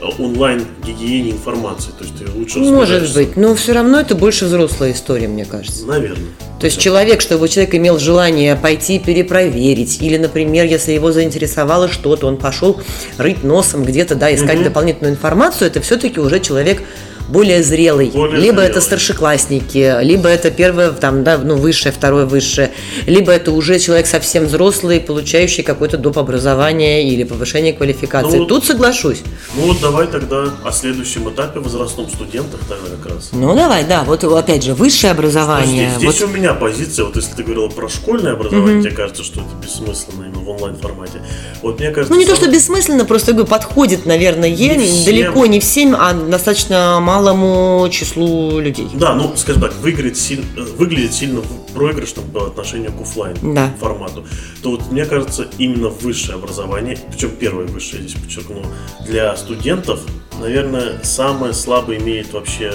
э, 0.00 0.04
онлайн 0.22 0.66
гигиене 0.84 1.32
информации, 1.32 1.90
то 1.98 2.04
есть 2.04 2.18
ты 2.18 2.30
лучше 2.30 2.58
Может 2.58 3.14
быть, 3.14 3.36
но 3.36 3.54
все 3.54 3.72
равно 3.72 4.00
это 4.00 4.14
больше 4.14 4.46
взрослая 4.46 4.92
история, 4.92 5.28
мне 5.28 5.44
кажется. 5.44 5.86
Наверное. 5.86 6.28
То 6.58 6.66
есть 6.66 6.78
человек, 6.78 7.22
чтобы 7.22 7.48
человек 7.48 7.74
имел 7.74 7.98
желание 7.98 8.54
пойти 8.54 8.98
перепроверить, 8.98 10.02
или, 10.02 10.18
например, 10.18 10.66
если 10.66 10.92
его 10.92 11.10
заинтересовало 11.10 11.88
что-то, 11.88 12.26
он 12.26 12.36
пошел 12.36 12.80
рыть 13.16 13.42
носом 13.42 13.82
где-то, 13.84 14.14
да, 14.14 14.34
искать 14.34 14.56
Мгм. 14.56 14.64
дополнительную 14.64 15.14
информацию, 15.14 15.68
это 15.68 15.80
все-таки 15.80 16.20
уже 16.20 16.38
человек 16.40 16.82
более 17.30 17.62
зрелый. 17.62 18.10
Более 18.10 18.38
либо 18.38 18.60
это 18.60 18.80
зрелый. 18.80 18.84
старшеклассники, 18.86 20.02
либо 20.02 20.28
это 20.28 20.50
первое, 20.50 20.90
там, 20.90 21.24
да, 21.24 21.38
ну, 21.38 21.56
высшее, 21.56 21.92
второе 21.92 22.26
высшее, 22.26 22.72
либо 23.06 23.32
это 23.32 23.52
уже 23.52 23.78
человек 23.78 24.06
совсем 24.06 24.46
взрослый, 24.46 25.00
получающий 25.00 25.62
какое-то 25.62 25.96
доп. 25.96 26.18
образование 26.18 27.08
или 27.08 27.24
повышение 27.24 27.72
квалификации. 27.72 28.38
Ну, 28.38 28.44
Тут 28.46 28.64
соглашусь. 28.64 29.22
Ну 29.54 29.62
вот 29.62 29.80
давай 29.80 30.06
тогда 30.06 30.50
о 30.64 30.72
следующем 30.72 31.28
этапе 31.30 31.60
возрастном 31.60 32.08
студентах 32.10 32.60
тогда 32.68 32.96
как 33.02 33.14
раз. 33.14 33.30
Ну, 33.32 33.54
давай, 33.54 33.84
да, 33.84 34.02
вот 34.04 34.24
опять 34.24 34.64
же, 34.64 34.74
высшее 34.74 35.12
образование. 35.12 35.88
Здесь, 35.96 36.10
здесь 36.12 36.20
вот- 36.20 36.30
у 36.30 36.32
меня 36.36 36.52
позиция, 36.54 37.04
вот 37.06 37.16
если 37.16 37.32
ты 37.34 37.42
говорила 37.44 37.68
про 37.68 37.88
школьное 37.88 38.32
образование, 38.32 38.82
тебе 38.82 38.92
кажется, 38.92 39.22
что 39.24 39.40
это 39.40 39.50
бессмысленно 39.64 40.24
именно 40.24 40.40
в 40.40 40.48
онлайн 40.48 40.76
формате. 40.76 41.22
Вот 41.62 41.78
мне 41.78 41.90
кажется, 41.90 42.12
Ну, 42.12 42.18
не 42.18 42.26
то, 42.26 42.32
сам- 42.34 42.42
что 42.44 42.50
бессмысленно, 42.52 43.04
просто 43.04 43.32
говорю, 43.32 43.46
подходит, 43.48 44.04
наверное, 44.06 44.50
Не 44.50 44.56
всем. 44.78 45.04
далеко 45.04 45.46
не 45.46 45.60
всем, 45.60 45.94
а 45.98 46.12
достаточно 46.12 46.98
малому 47.20 47.88
числу 47.90 48.58
людей. 48.60 48.88
Да, 48.94 49.14
ну, 49.14 49.32
скажем 49.36 49.62
так, 49.62 49.74
выглядит, 49.76 50.16
силь- 50.16 50.44
э, 50.56 50.62
выглядит 50.78 51.12
сильно 51.12 51.42
проигрышным 51.74 52.24
по 52.30 52.46
отношению 52.46 52.92
к 52.92 53.00
оффлайн 53.02 53.36
Да. 53.54 53.70
формату. 53.78 54.24
То 54.62 54.70
вот 54.70 54.90
мне 54.90 55.04
кажется, 55.04 55.46
именно 55.58 55.88
высшее 55.88 56.36
образование, 56.36 56.98
причем 57.12 57.30
первое 57.30 57.66
высшее, 57.66 58.02
здесь 58.02 58.20
подчеркну, 58.20 58.62
для 59.06 59.36
студентов, 59.36 60.00
наверное, 60.40 60.98
самое 61.02 61.52
слабое 61.52 61.98
имеет 61.98 62.32
вообще 62.32 62.72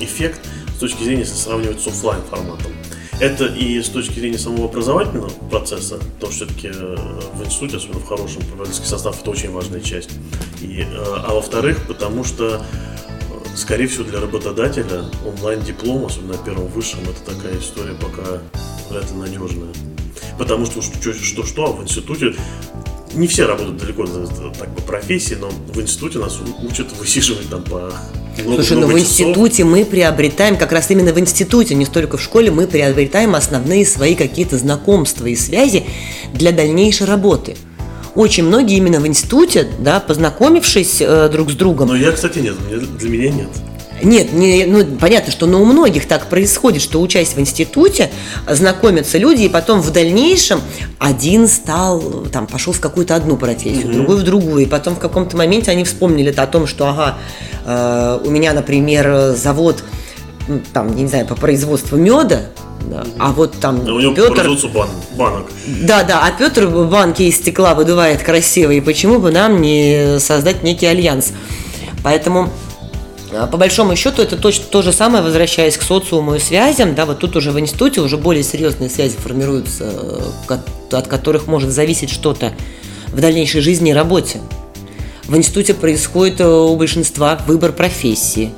эффект 0.00 0.40
с 0.76 0.78
точки 0.78 1.02
зрения, 1.04 1.20
если 1.22 1.36
сравнивать 1.36 1.80
с 1.80 1.86
оффлайн 1.86 2.20
форматом. 2.30 2.72
Это 3.18 3.46
и 3.46 3.80
с 3.82 3.88
точки 3.88 4.20
зрения 4.20 4.36
самого 4.36 4.66
образовательного 4.66 5.30
процесса, 5.50 5.94
потому 6.16 6.32
что 6.34 6.44
все-таки 6.44 6.68
в 6.68 7.42
институте, 7.46 7.78
особенно 7.78 8.00
в 8.00 8.06
хорошем 8.06 8.42
преподавательский 8.42 8.86
состав, 8.86 9.18
это 9.18 9.30
очень 9.30 9.50
важная 9.52 9.80
часть. 9.80 10.10
И, 10.60 10.80
э, 10.82 10.86
а 11.26 11.32
во-вторых, 11.32 11.86
потому 11.88 12.24
что 12.24 12.44
э, 12.46 12.60
Скорее 13.56 13.86
всего, 13.86 14.04
для 14.04 14.20
работодателя 14.20 15.04
онлайн-диплом, 15.24 16.06
особенно 16.06 16.34
на 16.34 16.38
первом 16.38 16.66
высшем, 16.68 17.00
это 17.04 17.34
такая 17.34 17.58
история 17.58 17.94
пока 17.94 18.42
ли 18.90 19.18
надежная. 19.18 19.72
Потому 20.38 20.66
что 20.66 20.82
что-что, 20.82 21.64
а 21.64 21.72
в 21.72 21.82
институте 21.82 22.34
не 23.14 23.26
все 23.26 23.46
работают 23.46 23.78
далеко 23.78 24.02
от 24.02 24.58
так, 24.58 24.74
по 24.76 24.82
профессии, 24.82 25.34
но 25.34 25.48
в 25.48 25.80
институте 25.80 26.18
нас 26.18 26.38
учат 26.62 26.92
высиживать 26.98 27.48
там 27.48 27.64
по 27.64 27.92
много, 28.44 28.62
Слушай, 28.62 28.72
ну 28.72 28.86
много 28.86 28.92
в 28.92 29.00
часов. 29.00 29.20
институте 29.20 29.64
мы 29.64 29.84
приобретаем, 29.86 30.58
как 30.58 30.72
раз 30.72 30.90
именно 30.90 31.12
в 31.14 31.18
институте, 31.18 31.74
не 31.74 31.86
столько 31.86 32.18
в 32.18 32.22
школе, 32.22 32.50
мы 32.50 32.66
приобретаем 32.66 33.34
основные 33.34 33.86
свои 33.86 34.14
какие-то 34.14 34.58
знакомства 34.58 35.24
и 35.24 35.34
связи 35.34 35.84
для 36.34 36.52
дальнейшей 36.52 37.06
работы. 37.06 37.56
Очень 38.16 38.44
многие 38.44 38.78
именно 38.78 38.98
в 38.98 39.06
институте, 39.06 39.68
да, 39.78 40.00
познакомившись 40.00 40.96
э, 41.00 41.28
друг 41.30 41.50
с 41.50 41.54
другом, 41.54 41.88
Но 41.88 41.96
я, 41.96 42.12
кстати, 42.12 42.38
нет, 42.38 42.54
для 42.98 43.10
меня 43.10 43.30
нет. 43.30 43.48
Нет, 44.02 44.32
не, 44.32 44.64
ну, 44.66 44.84
понятно, 45.00 45.32
что 45.32 45.46
но 45.46 45.60
у 45.60 45.64
многих 45.64 46.06
так 46.06 46.26
происходит, 46.26 46.82
что 46.82 47.00
учась 47.00 47.34
в 47.34 47.40
институте, 47.40 48.10
знакомятся 48.48 49.16
люди, 49.18 49.42
и 49.42 49.48
потом 49.48 49.80
в 49.80 49.90
дальнейшем 49.90 50.60
один 50.98 51.48
стал, 51.48 52.00
там, 52.32 52.46
пошел 52.46 52.72
в 52.72 52.80
какую-то 52.80 53.14
одну 53.14 53.36
профессию, 53.36 53.92
другой 53.92 54.16
в 54.16 54.22
другую, 54.22 54.64
и 54.64 54.66
потом 54.66 54.96
в 54.96 54.98
каком-то 54.98 55.36
моменте 55.36 55.70
они 55.70 55.84
вспомнили 55.84 56.30
о 56.30 56.46
том, 56.46 56.66
что, 56.66 56.88
ага, 56.88 57.18
э, 57.64 58.20
у 58.24 58.30
меня, 58.30 58.52
например, 58.52 59.34
завод, 59.34 59.82
там, 60.72 60.94
не 60.94 61.06
знаю, 61.06 61.26
по 61.26 61.34
производству 61.34 61.96
меда, 61.96 62.42
да, 62.86 63.04
а 63.18 63.32
вот 63.32 63.58
там 63.60 63.82
А 63.86 63.92
у 63.92 64.00
него 64.00 64.14
Петр... 64.14 64.48
бан- 64.72 64.88
банок. 65.16 65.46
Да, 65.82 66.04
да, 66.04 66.22
а 66.24 66.30
Петр 66.30 66.66
банки 66.66 67.22
из 67.22 67.36
стекла 67.36 67.74
выдувает 67.74 68.22
красиво, 68.22 68.70
и 68.70 68.80
почему 68.80 69.18
бы 69.18 69.30
нам 69.30 69.60
не 69.60 70.18
создать 70.18 70.62
некий 70.62 70.86
альянс? 70.86 71.32
Поэтому 72.02 72.50
а, 73.32 73.46
по 73.46 73.56
большому 73.56 73.96
счету 73.96 74.22
это 74.22 74.36
точно 74.36 74.64
то 74.70 74.82
же 74.82 74.92
самое, 74.92 75.22
возвращаясь 75.22 75.76
к 75.76 75.82
социуму 75.82 76.36
и 76.36 76.38
связям, 76.38 76.94
да, 76.94 77.06
вот 77.06 77.18
тут 77.18 77.36
уже 77.36 77.50
в 77.50 77.58
институте 77.58 78.00
уже 78.00 78.16
более 78.16 78.42
серьезные 78.42 78.88
связи 78.88 79.16
формируются, 79.16 79.92
э, 80.48 80.58
от 80.92 81.08
которых 81.08 81.46
может 81.46 81.70
зависеть 81.70 82.10
что-то 82.10 82.52
в 83.08 83.20
дальнейшей 83.20 83.60
жизни 83.60 83.90
и 83.90 83.94
работе. 83.94 84.40
В 85.24 85.36
институте 85.36 85.74
происходит 85.74 86.40
э, 86.40 86.48
у 86.48 86.76
большинства 86.76 87.40
выбор 87.46 87.72
профессии. 87.72 88.52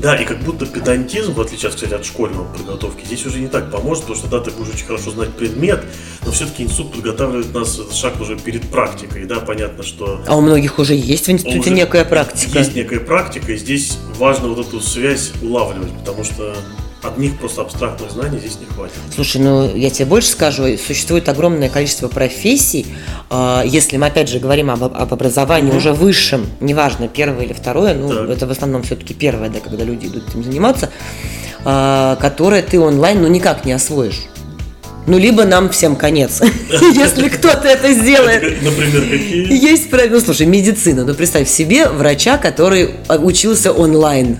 Да, 0.00 0.14
и 0.14 0.24
как 0.24 0.38
будто 0.40 0.64
педантизм, 0.64 1.32
в 1.32 1.40
отличие, 1.40 1.70
кстати, 1.70 1.92
от 1.92 2.04
школьной 2.04 2.44
подготовки, 2.56 3.04
здесь 3.04 3.26
уже 3.26 3.40
не 3.40 3.48
так 3.48 3.70
поможет, 3.70 4.04
потому 4.04 4.18
что 4.18 4.28
да, 4.28 4.40
ты 4.40 4.52
будешь 4.52 4.74
очень 4.74 4.86
хорошо 4.86 5.10
знать 5.10 5.30
предмет, 5.30 5.84
но 6.24 6.30
все-таки 6.30 6.62
институт 6.62 6.92
подготавливает 6.92 7.52
нас 7.52 7.80
шаг 7.92 8.20
уже 8.20 8.36
перед 8.36 8.62
практикой, 8.70 9.24
да, 9.24 9.40
понятно, 9.40 9.82
что 9.82 10.22
А 10.26 10.36
у 10.36 10.40
многих 10.40 10.78
уже 10.78 10.94
есть 10.94 11.26
в 11.26 11.30
институте 11.30 11.58
уже 11.58 11.70
некая 11.70 12.04
практика. 12.04 12.58
Есть 12.58 12.76
некая 12.76 13.00
практика, 13.00 13.52
и 13.52 13.56
здесь 13.56 13.98
важно 14.18 14.48
вот 14.48 14.66
эту 14.66 14.80
связь 14.80 15.32
улавливать, 15.42 15.92
потому 15.98 16.22
что 16.22 16.54
одних 17.02 17.38
просто 17.38 17.62
абстрактных 17.62 18.10
знаний 18.10 18.38
здесь 18.38 18.58
не 18.60 18.66
хватит. 18.66 18.94
Слушай, 19.14 19.40
ну 19.40 19.74
я 19.76 19.90
тебе 19.90 20.06
больше 20.06 20.28
скажу, 20.30 20.64
существует 20.78 21.28
огромное 21.28 21.68
количество 21.68 22.08
профессий. 22.08 22.86
А, 23.30 23.62
Если 23.64 23.96
мы 23.96 24.06
опять 24.06 24.28
же 24.28 24.38
говорим 24.40 24.70
об, 24.70 24.82
об 24.84 25.12
образовании 25.12 25.72
уже 25.72 25.92
высшем, 25.92 26.46
неважно, 26.60 27.08
первое 27.08 27.44
или 27.44 27.52
второе, 27.52 27.94
ну 27.94 28.08
Так. 28.08 28.30
это 28.30 28.46
в 28.46 28.50
основном 28.50 28.82
все-таки 28.82 29.14
первое, 29.14 29.48
да, 29.48 29.60
когда 29.60 29.84
люди 29.84 30.06
идут 30.06 30.28
этим 30.28 30.42
заниматься, 30.42 30.90
а, 31.64 32.16
которое 32.16 32.62
ты 32.62 32.80
онлайн 32.80 33.22
ну 33.22 33.28
никак 33.28 33.64
не 33.64 33.72
освоишь. 33.72 34.26
Ну, 35.08 35.18
либо 35.18 35.44
нам 35.44 35.70
всем 35.70 35.96
конец, 35.96 36.40
если 36.94 37.28
кто-то 37.28 37.66
это 37.66 37.92
сделает. 37.92 38.62
Например, 38.62 39.02
какие? 39.10 39.52
Есть 39.70 39.88
правило, 39.90 40.16
ну 40.16 40.20
слушай, 40.20 40.46
медицина, 40.46 41.04
ну 41.04 41.14
представь 41.14 41.48
себе 41.48 41.88
врача, 41.88 42.36
который 42.36 42.90
учился 43.08 43.72
онлайн. 43.72 44.36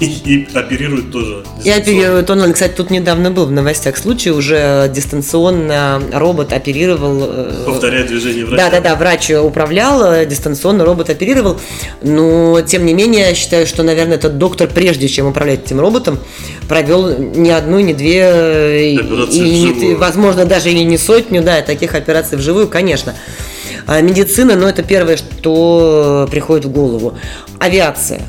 И, 0.00 0.04
и 0.04 0.48
оперируют 0.54 1.10
тоже. 1.12 1.44
И 1.64 1.70
оперирует 1.70 2.28
онлайн. 2.30 2.52
Кстати, 2.52 2.74
тут 2.76 2.90
недавно 2.90 3.30
был 3.30 3.46
в 3.46 3.50
новостях 3.52 3.96
случай, 3.96 4.30
уже 4.30 4.90
дистанционно 4.94 6.02
робот 6.12 6.52
оперировал. 6.52 7.22
э, 7.24 7.64
Повторяя 7.66 8.04
движение 8.06 8.44
врача. 8.44 8.70
Да, 8.70 8.70
да, 8.70 8.80
да, 8.90 8.96
врач 8.96 9.30
управлял, 9.30 10.12
э, 10.12 10.26
дистанционно 10.26 10.84
робот 10.84 11.08
оперировал. 11.10 11.58
Но, 12.02 12.60
тем 12.60 12.84
не 12.84 12.92
менее, 12.94 13.28
я 13.28 13.34
считаю, 13.34 13.66
что, 13.66 13.82
наверное, 13.82 14.16
этот 14.16 14.36
доктор, 14.38 14.68
прежде 14.68 15.08
чем 15.08 15.26
управлять 15.26 15.64
этим 15.64 15.80
роботом, 15.80 16.18
провел 16.68 17.16
не 17.18 17.50
одну, 17.50 17.80
не 17.80 17.94
две, 17.94 18.20
э, 18.20 18.96
Операции 18.98 19.48
и, 19.48 19.66
вживую. 19.66 19.98
Возможно, 20.02 20.44
даже 20.44 20.70
и 20.70 20.84
не 20.84 20.98
сотню, 20.98 21.42
да, 21.42 21.62
таких 21.62 21.94
операций 21.94 22.36
вживую, 22.36 22.68
конечно. 22.68 23.14
А 23.86 24.00
медицина, 24.00 24.56
ну, 24.56 24.66
это 24.66 24.82
первое, 24.82 25.16
что 25.16 26.28
приходит 26.30 26.64
в 26.66 26.72
голову. 26.72 27.14
Авиация. 27.60 28.22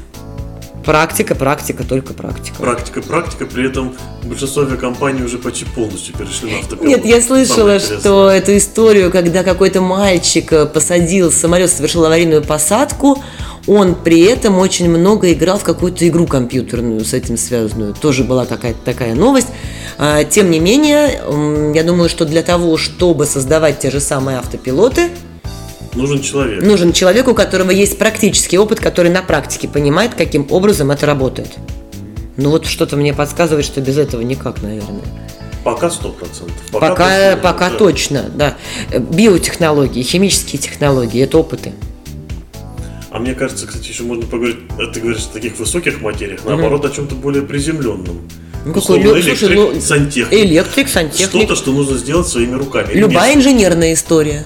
Практика, 0.86 1.34
практика, 1.34 1.84
только 1.84 2.14
практика. 2.14 2.58
Практика, 2.58 3.02
практика, 3.02 3.46
при 3.46 3.68
этом 3.68 3.96
большинство 4.24 4.64
авиакомпаний 4.64 5.24
уже 5.24 5.38
почти 5.38 5.66
полностью 5.66 6.14
перешли 6.16 6.52
на 6.52 6.60
автопилот. 6.60 6.88
Нет, 6.88 7.06
я 7.06 7.22
слышала, 7.22 7.80
что 7.80 8.30
эту 8.30 8.56
историю, 8.58 9.10
когда 9.10 9.44
какой-то 9.44 9.82
мальчик 9.82 10.52
э, 10.52 10.66
посадил 10.66 11.32
самолет, 11.32 11.72
совершил 11.72 12.06
аварийную 12.06 12.44
посадку, 12.44 13.24
он 13.66 13.96
при 13.96 14.22
этом 14.22 14.60
очень 14.60 14.90
много 14.90 15.32
играл 15.32 15.58
в 15.58 15.64
какую-то 15.64 16.08
игру 16.08 16.28
компьютерную 16.28 17.04
с 17.06 17.14
этим 17.14 17.38
связанную. 17.38 17.94
Тоже 17.94 18.26
была 18.26 18.46
какая-то 18.46 18.80
такая 18.84 19.16
новость. 19.16 19.48
А, 20.06 20.26
Тем 20.26 20.52
не 20.52 20.60
менее, 20.60 21.22
я 21.74 21.84
думаю, 21.86 22.10
что 22.10 22.26
для 22.26 22.44
того, 22.44 22.76
чтобы 22.76 23.26
создавать 23.26 23.80
те 23.80 23.90
же 23.90 24.02
самые 24.02 24.38
автопилоты, 24.38 25.12
Нужен 25.94 26.20
человек. 26.20 26.62
нужен 26.62 26.92
человек, 26.92 27.30
у 27.30 27.34
которого 27.34 27.72
есть 27.72 27.98
практический 27.98 28.58
опыт, 28.58 28.82
который 28.82 29.10
на 29.10 29.22
практике 29.22 29.70
понимает, 29.70 30.14
каким 30.14 30.46
образом 30.50 30.92
это 30.92 31.06
работает. 31.06 31.54
Ну 32.36 32.50
вот 32.50 32.66
что-то 32.66 32.98
мне 32.98 33.14
подсказывает, 33.14 33.66
что 33.66 33.80
без 33.80 33.98
этого 33.98 34.20
никак, 34.24 34.62
наверное. 34.62 35.04
Пока 35.64 35.88
100%. 35.88 36.52
Пока, 36.74 36.90
точно, 36.90 37.40
пока 37.42 37.70
да. 37.70 37.78
точно, 37.78 38.26
да. 38.36 38.58
Биотехнологии, 39.00 40.04
химические 40.04 40.62
технологии– 40.62 41.22
это 41.24 41.38
опыты. 41.38 41.72
А 43.10 43.20
мне 43.20 43.36
кажется, 43.36 43.68
кстати, 43.68 43.88
еще 43.88 44.04
можно 44.04 44.26
поговорить, 44.26 44.58
э, 44.78 44.88
ты 44.94 45.00
говоришь 45.00 45.22
о 45.30 45.34
таких 45.34 45.58
высоких 45.58 46.02
материях, 46.02 46.42
наоборот, 46.44 46.84
о 46.84 46.90
чем-то 46.90 47.16
более 47.16 47.44
приземленном. 47.44 48.28
Ну, 48.66 48.74
какой 48.74 48.80
Условно, 49.00 49.04
лю- 49.04 49.22
слушай, 49.24 49.30
электрик, 49.30 49.56
ну, 49.76 49.82
сантехник. 49.82 50.40
Электрик, 50.40 50.88
сантехник. 50.90 51.30
Что-то, 51.30 51.56
что 51.56 51.72
нужно 51.72 51.98
сделать 51.98 52.28
своими 52.28 52.56
руками. 52.56 52.94
Любая 52.94 53.36
инженерная 53.36 53.94
история. 53.94 54.46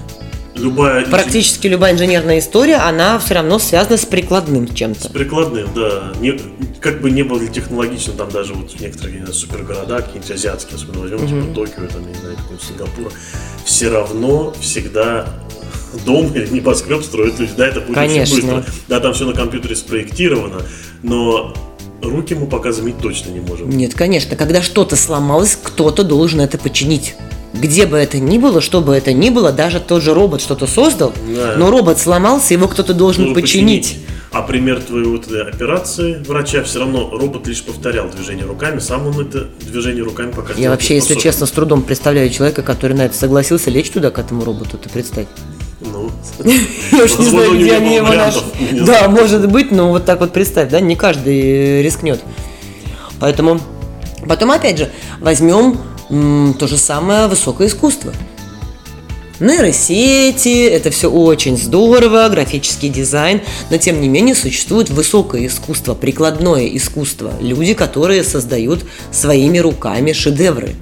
любая 0.56 1.04
Практически 1.06 1.68
любая 1.68 1.92
инженерная 1.92 2.40
история, 2.40 2.76
она 2.76 3.20
все 3.20 3.34
равно 3.34 3.60
связана 3.60 3.96
с 3.96 4.04
прикладным 4.04 4.74
чем-то. 4.74 5.08
прикладным, 5.10 5.68
да. 5.72 6.12
Не, 6.20 6.36
как 6.80 7.00
бы 7.00 7.12
не 7.12 7.22
было 7.22 7.46
технологично, 7.46 8.12
там 8.14 8.28
даже 8.30 8.54
вот 8.54 8.72
в 8.72 8.80
некоторых 8.80 9.12
не 9.12 9.18
знаю, 9.20 9.34
супергорода, 9.34 9.98
какие-нибудь 9.98 10.30
азиатские, 10.32 10.74
особенно 10.76 11.00
возьмем, 11.00 11.20
типа 11.28 11.54
Токио, 11.54 11.86
там, 11.86 12.08
не 12.08 12.14
знаю, 12.14 12.36
какой-нибудь 12.36 12.62
Сингапура, 12.66 13.10
все 13.64 13.88
равно 13.88 14.52
всегда 14.60 15.28
дом 16.04 16.32
или 16.34 16.48
небоскреб 16.48 17.04
строят 17.04 17.38
люди. 17.38 17.52
Да, 17.56 17.68
это 17.68 17.80
будет 17.80 17.94
Конечно. 17.94 18.36
очень 18.36 18.50
быстро. 18.56 18.72
Да, 18.88 18.98
там 18.98 19.14
все 19.14 19.26
на 19.26 19.34
компьютере 19.34 19.76
спроектировано, 19.76 20.62
но 21.04 21.54
руки 22.02 22.34
мы 22.34 22.46
пока 22.46 22.72
заменить 22.72 22.98
точно 22.98 23.30
не 23.30 23.40
можем. 23.40 23.68
Нет, 23.70 23.94
конечно, 23.94 24.36
когда 24.36 24.62
что-то 24.62 24.96
сломалось, 24.96 25.58
кто-то 25.62 26.04
должен 26.04 26.40
это 26.40 26.58
починить. 26.58 27.14
Где 27.54 27.86
бы 27.86 27.96
это 27.96 28.18
ни 28.18 28.36
было, 28.38 28.60
что 28.60 28.80
бы 28.82 28.94
это 28.94 29.12
ни 29.12 29.30
было, 29.30 29.52
даже 29.52 29.80
тот 29.80 30.02
же 30.02 30.12
робот 30.14 30.40
что-то 30.42 30.66
создал, 30.66 31.12
Да. 31.34 31.54
но 31.56 31.70
робот 31.70 31.98
сломался, 31.98 32.52
его 32.54 32.68
кто-то 32.68 32.92
должен 32.94 33.24
Нужно 33.24 33.40
починить. 33.40 33.98
А 34.30 34.42
пример 34.42 34.82
твоей 34.82 35.06
вот 35.06 35.26
этой 35.26 35.42
операции 35.48 36.22
врача 36.28 36.62
все 36.62 36.80
равно 36.80 37.08
робот 37.10 37.46
лишь 37.46 37.62
повторял 37.62 38.10
движение 38.10 38.44
руками, 38.44 38.78
сам 38.78 39.06
он 39.06 39.18
это 39.20 39.48
движение 39.60 40.04
руками 40.04 40.30
пока 40.32 40.52
Я 40.52 40.68
вообще, 40.68 40.96
если 40.96 41.14
способен. 41.14 41.22
честно, 41.22 41.46
с 41.46 41.50
трудом 41.50 41.82
представляю 41.82 42.28
человека, 42.28 42.62
который 42.62 42.92
на 42.92 43.06
это 43.06 43.16
согласился 43.16 43.70
лечь 43.70 43.88
туда, 43.88 44.10
к 44.10 44.18
этому 44.18 44.44
роботу, 44.44 44.76
ты 44.76 44.90
представь. 44.90 45.26
Ну, 45.80 46.10
Я 46.92 47.04
уж 47.04 47.18
не 47.18 47.24
знаю, 47.26 47.54
где 47.58 47.74
они 47.74 47.96
его 47.96 48.08
нашли. 48.08 48.42
Да, 48.84 49.08
может 49.08 49.48
быть, 49.48 49.70
но 49.70 49.90
вот 49.90 50.04
так 50.04 50.20
вот 50.20 50.32
представь, 50.32 50.70
да, 50.70 50.80
не 50.80 50.96
каждый 50.96 51.40
э, 51.40 51.82
рискнет. 51.82 52.20
Поэтому, 53.20 53.60
потом 54.26 54.50
опять 54.50 54.78
же, 54.78 54.90
возьмем 55.20 55.78
то 56.58 56.66
же 56.66 56.76
самое 56.78 57.28
высокое 57.28 57.68
искусство. 57.68 58.12
Нейросети, 59.40 60.66
это 60.66 60.90
все 60.90 61.08
очень 61.08 61.56
здорово, 61.56 62.28
графический 62.28 62.88
дизайн, 62.88 63.40
но 63.70 63.76
тем 63.76 64.00
не 64.00 64.08
менее 64.08 64.34
существует 64.34 64.90
высокое 64.90 65.46
искусство, 65.46 65.94
прикладное 65.94 66.66
искусство. 66.66 67.32
Люди, 67.40 67.74
которые 67.74 68.24
создают 68.24 68.84
своими 69.12 69.58
руками 69.58 70.12
шедевры. 70.12 70.74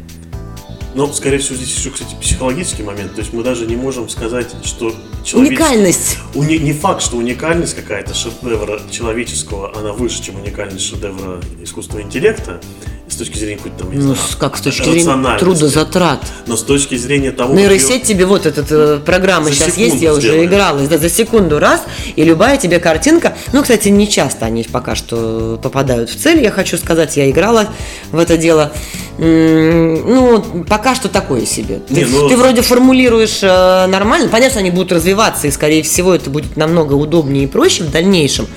Но, 0.96 1.12
скорее 1.12 1.36
всего, 1.38 1.56
здесь 1.56 1.76
еще, 1.76 1.90
кстати, 1.90 2.16
психологический 2.20 2.82
момент. 2.82 3.14
То 3.14 3.20
есть 3.20 3.32
мы 3.34 3.42
даже 3.42 3.66
не 3.66 3.76
можем 3.76 4.08
сказать, 4.08 4.48
что 4.64 4.94
человеческий- 5.22 5.62
Уникальность. 5.62 6.18
Уни- 6.34 6.58
Не 6.58 6.72
факт, 6.72 7.02
что 7.02 7.18
уникальность 7.18 7.74
какая-то 7.76 8.14
шедевра 8.14 8.80
человеческого, 8.90 9.76
она 9.76 9.92
выше, 9.92 10.22
чем 10.22 10.36
уникальность 10.36 10.86
шедевра 10.86 11.40
искусственного 11.62 12.06
интеллекта. 12.06 12.62
С 13.08 13.14
точки 13.14 13.38
зрения 13.38 13.56
какой-то 13.56 13.78
там, 13.78 13.90
Ну, 13.92 14.00
знаю, 14.00 14.18
как 14.38 14.56
с 14.56 14.60
точки 14.60 14.82
зрения 14.90 15.38
трудозатрат. 15.38 16.20
Но 16.46 16.56
с 16.56 16.62
точки 16.64 16.96
зрения 16.96 17.30
того, 17.30 17.54
Нейросеть 17.54 18.02
тебе 18.02 18.26
вот 18.26 18.46
эта 18.46 18.64
э, 18.68 18.98
программа 19.04 19.46
За 19.46 19.54
сейчас 19.54 19.76
есть, 19.76 20.02
я 20.02 20.12
уже 20.12 20.44
игралась, 20.44 20.88
да, 20.88 20.98
за 20.98 21.08
секунду 21.08 21.60
раз, 21.60 21.82
и 22.16 22.25
любая 22.25 22.56
тебе 22.56 22.80
картинка, 22.80 23.36
ну, 23.52 23.62
кстати, 23.62 23.88
не 23.90 24.08
часто 24.08 24.46
они 24.46 24.64
пока 24.64 24.96
что 24.96 25.58
попадают 25.62 26.10
в 26.10 26.16
цель, 26.16 26.42
я 26.42 26.50
хочу 26.50 26.76
сказать, 26.78 27.16
я 27.16 27.30
играла 27.30 27.68
в 28.10 28.18
это 28.18 28.36
дело, 28.36 28.72
ну, 29.18 30.64
пока 30.68 30.94
что 30.94 31.08
такое 31.08 31.46
себе. 31.46 31.80
Ты, 31.88 31.94
Не, 31.94 32.04
ну- 32.04 32.28
ты 32.28 32.36
вроде 32.36 32.62
формулируешь 32.62 33.38
э, 33.42 33.86
нормально, 33.86 34.28
понятно, 34.28 34.50
что 34.50 34.58
они 34.60 34.70
будут 34.70 34.90
развиваться, 34.92 35.46
и, 35.46 35.50
скорее 35.52 35.82
всего, 35.84 36.12
это 36.12 36.28
будет 36.28 36.56
намного 36.56 36.94
удобнее 36.94 37.44
и 37.44 37.46
проще 37.46 37.84
в 37.84 37.90
дальнейшем, 37.90 38.48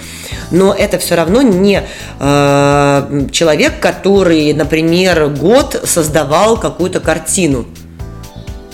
но 0.51 0.73
это 0.73 0.97
все 0.97 1.15
равно 1.15 1.41
не 1.41 1.83
э, 2.19 3.27
человек, 3.31 3.79
который, 3.79 4.53
например, 4.53 5.27
год 5.29 5.81
создавал 5.85 6.57
какую-то 6.57 6.99
картину 6.99 7.65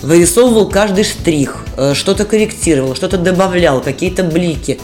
вырисовывал 0.02 0.68
каждый 0.68 1.04
штрих, 1.04 1.64
э, 1.76 1.94
что-то 1.94 2.24
корректировал, 2.24 2.94
что-то 2.94 3.18
добавлял, 3.18 3.80
какие-то 3.80 4.22
блики. 4.22 4.78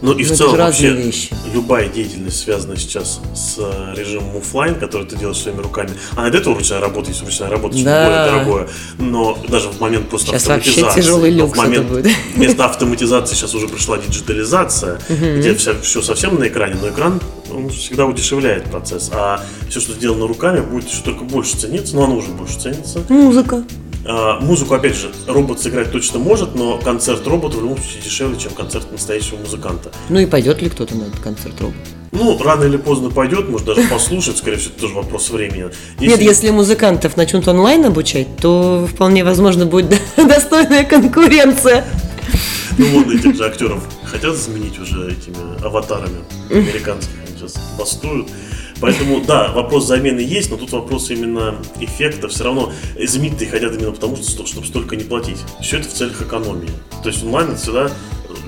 Ну 0.00 0.12
и 0.12 0.22
в 0.22 0.28
это 0.28 0.36
целом 0.36 0.52
же 0.52 0.56
разные 0.58 0.90
вообще 0.92 1.06
вещи. 1.06 1.30
любая 1.52 1.88
деятельность, 1.88 2.38
связанная 2.40 2.76
сейчас 2.76 3.20
с 3.34 3.56
э, 3.58 3.94
режимом 3.96 4.36
оффлайн, 4.36 4.76
который 4.76 5.06
ты 5.08 5.16
делаешь 5.16 5.38
своими 5.38 5.60
руками, 5.60 5.90
а 6.16 6.30
до 6.30 6.38
этого 6.38 6.54
ручная 6.54 6.80
работа 6.80 7.08
есть 7.10 7.22
ручная 7.24 7.50
работа, 7.50 7.76
Да. 7.82 8.04
более 8.06 8.24
дорогое, 8.32 8.68
но 8.98 9.36
даже 9.48 9.68
в 9.70 9.80
момент 9.80 10.08
просто 10.08 10.28
Сейчас 10.28 10.46
вообще 10.46 10.70
автоматизации, 10.70 11.00
тяжелый 11.00 11.30
но 11.32 11.38
люкс 11.44 11.52
в 11.54 11.56
момент 11.56 11.86
будет. 11.88 12.06
вместо 12.36 12.64
автоматизации 12.64 13.34
сейчас 13.34 13.54
уже 13.54 13.66
пришла 13.68 13.98
диджитализация, 13.98 15.00
где 15.08 15.54
все, 15.54 16.02
совсем 16.02 16.38
на 16.38 16.46
экране, 16.48 16.76
но 16.80 16.88
экран 16.88 17.20
он 17.52 17.68
всегда 17.70 18.06
удешевляет 18.06 18.64
процесс, 18.64 19.10
а 19.12 19.42
все, 19.68 19.80
что 19.80 19.94
сделано 19.94 20.26
руками, 20.28 20.60
будет 20.60 20.88
еще 20.88 21.02
только 21.02 21.24
больше 21.24 21.56
цениться, 21.56 21.96
но 21.96 22.04
оно 22.04 22.16
уже 22.18 22.28
больше 22.28 22.60
ценится. 22.60 23.00
Музыка. 23.08 23.64
А, 24.04 24.40
музыку, 24.40 24.74
опять 24.74 24.96
же, 24.96 25.10
робот 25.26 25.60
сыграть 25.60 25.90
точно 25.92 26.18
может, 26.18 26.54
но 26.54 26.78
концерт 26.78 27.26
робота 27.26 27.58
в 27.58 27.62
любом 27.62 27.78
случае 27.78 28.02
дешевле, 28.02 28.38
чем 28.38 28.52
концерт 28.52 28.90
настоящего 28.90 29.36
музыканта. 29.38 29.90
Ну 30.08 30.18
и 30.18 30.26
пойдет 30.26 30.62
ли 30.62 30.70
кто-то 30.70 30.94
на 30.94 31.04
этот 31.04 31.20
концерт 31.20 31.60
робот? 31.60 31.76
Ну, 32.10 32.42
рано 32.42 32.64
или 32.64 32.78
поздно 32.78 33.10
пойдет, 33.10 33.48
может 33.48 33.66
даже 33.66 33.82
послушать, 33.82 34.38
скорее 34.38 34.56
всего, 34.56 34.72
это 34.72 34.80
тоже 34.80 34.94
вопрос 34.94 35.30
времени. 35.30 35.66
Нет, 36.00 36.20
если 36.20 36.50
музыкантов 36.50 37.16
начнут 37.16 37.46
онлайн 37.48 37.84
обучать, 37.84 38.36
то 38.38 38.88
вполне 38.90 39.24
возможно 39.24 39.66
будет 39.66 39.94
достойная 40.16 40.84
конкуренция. 40.84 41.84
Ну, 42.78 43.02
вот 43.02 43.12
этих 43.12 43.36
же 43.36 43.44
актеров 43.44 43.82
хотят 44.04 44.36
заменить 44.36 44.78
уже 44.78 45.12
этими 45.12 45.64
аватарами 45.64 46.18
американских, 46.50 47.14
они 47.26 47.36
сейчас 47.36 47.56
бастуют. 47.76 48.28
Поэтому, 48.80 49.20
да, 49.20 49.52
вопрос 49.52 49.86
замены 49.86 50.20
есть, 50.20 50.50
но 50.50 50.56
тут 50.56 50.72
вопрос 50.72 51.10
именно 51.10 51.56
эффекта. 51.80 52.28
Все 52.28 52.44
равно 52.44 52.72
заменить-то 52.96 53.44
их 53.44 53.50
хотят 53.50 53.74
именно 53.74 53.92
потому, 53.92 54.16
что, 54.16 54.46
чтобы 54.46 54.66
столько 54.66 54.96
не 54.96 55.04
платить. 55.04 55.38
Все 55.60 55.78
это 55.78 55.88
в 55.88 55.92
целях 55.92 56.22
экономии. 56.22 56.70
То 57.02 57.08
есть 57.08 57.22
онлайн 57.24 57.56
всегда 57.56 57.90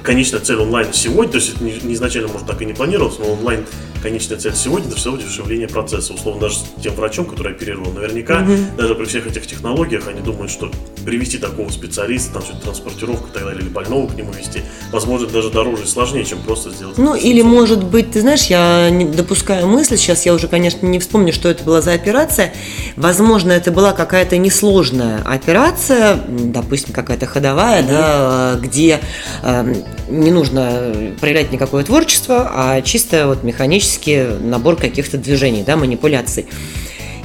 конечная 0.03 0.41
цель 0.41 0.57
онлайн 0.57 0.93
сегодня, 0.93 1.33
то 1.33 1.39
есть 1.39 1.55
это 1.55 1.65
не, 1.65 1.73
не 1.83 1.95
изначально, 1.95 2.29
может, 2.29 2.47
так 2.47 2.61
и 2.63 2.65
не 2.65 2.73
планировалось, 2.73 3.19
но 3.19 3.33
онлайн 3.33 3.67
конечная 4.03 4.39
цель 4.39 4.55
сегодня 4.55 4.89
это 4.89 4.97
все 4.97 5.13
удешевление 5.13 5.69
процесса. 5.69 6.13
Условно, 6.13 6.43
даже 6.43 6.57
с 6.57 6.65
тем 6.83 6.95
врачом, 6.95 7.27
который 7.27 7.53
оперировал, 7.53 7.93
наверняка, 7.93 8.47
даже 8.77 8.95
при 8.95 9.05
всех 9.05 9.27
этих 9.27 9.47
технологиях, 9.47 10.09
они 10.09 10.21
думают, 10.21 10.51
что 10.51 10.71
привести 11.05 11.39
такого 11.39 11.69
специалиста, 11.71 12.35
там 12.35 12.43
все 12.43 12.53
транспортировка 12.55 13.29
и 13.31 13.33
так 13.33 13.45
далее, 13.45 13.63
или 13.63 13.69
больного 13.69 14.07
к 14.09 14.15
нему 14.15 14.33
вести, 14.33 14.61
возможно, 14.93 15.27
даже 15.27 15.51
дороже 15.51 15.85
и 15.85 15.87
сложнее, 15.87 16.25
чем 16.25 16.41
просто 16.41 16.71
сделать. 16.71 16.99
Ну, 16.99 17.15
или 17.15 17.43
может 17.43 17.85
быть, 17.85 18.11
ты 18.13 18.21
знаешь, 18.21 18.45
я 18.45 18.91
не 18.91 19.05
допускаю 19.05 19.67
мысль, 19.67 19.97
сейчас 19.97 20.27
я 20.27 20.35
уже, 20.35 20.49
конечно, 20.49 20.87
не 20.87 20.99
вспомню, 20.99 21.33
что 21.33 21.49
это 21.49 21.65
была 21.65 21.81
за 21.81 21.93
операция. 21.93 22.53
Возможно, 22.97 23.53
это 23.53 23.71
была 23.71 23.93
какая-то 23.93 24.37
несложная 24.37 25.23
операция, 25.25 26.21
допустим, 26.29 26.93
какая-то 26.93 27.27
ходовая, 27.27 27.83
да, 27.83 28.59
где 28.61 29.01
э, 29.43 29.75
не 30.09 30.31
нужно 30.31 31.15
проявлять 31.21 31.53
никакое 31.53 31.85
творчество, 31.85 32.51
а 32.53 32.83
чисто 32.83 33.27
вот 33.27 33.43
механический 33.91 34.39
набор 34.41 34.77
каких-то 34.77 35.19
движений, 35.19 35.63
да, 35.65 35.77
манипуляций. 35.77 36.47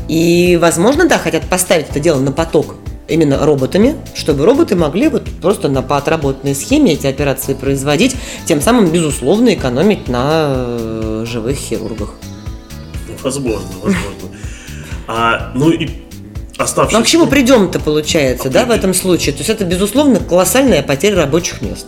И, 0.08 0.58
возможно, 0.62 1.08
да, 1.08 1.18
хотят 1.18 1.44
поставить 1.50 1.90
это 1.90 2.00
дело 2.00 2.20
на 2.20 2.32
поток 2.32 2.76
именно 3.08 3.46
роботами, 3.46 3.96
чтобы 4.16 4.46
роботы 4.46 4.76
могли 4.76 5.10
вот 5.10 5.30
просто 5.42 5.70
на 5.70 5.82
по 5.82 5.98
отработанной 5.98 6.56
схеме 6.56 6.94
эти 6.94 7.08
операции 7.08 7.54
производить, 7.54 8.16
тем 8.46 8.62
самым, 8.62 8.90
безусловно, 8.90 9.54
экономить 9.54 10.08
на 10.08 10.54
э, 10.56 11.26
живых 11.28 11.56
хирургах. 11.56 12.14
Возможно, 13.24 13.70
возможно. 13.82 14.30
А, 15.08 15.52
ну 15.54 15.70
и 15.70 15.90
оставшиеся... 16.58 16.98
Ну, 16.98 17.02
а 17.02 17.06
к 17.06 17.08
чему 17.08 17.28
придем-то, 17.28 17.80
получается, 17.80 18.50
А 18.50 18.52
да, 18.52 18.62
в 18.62 18.68
придем. 18.68 18.80
этом 18.80 18.94
случае? 18.96 19.34
То 19.34 19.40
есть 19.40 19.50
это, 19.50 19.66
безусловно, 19.66 20.20
колоссальная 20.20 20.82
потеря 20.82 21.18
рабочих 21.18 21.62
мест. 21.62 21.88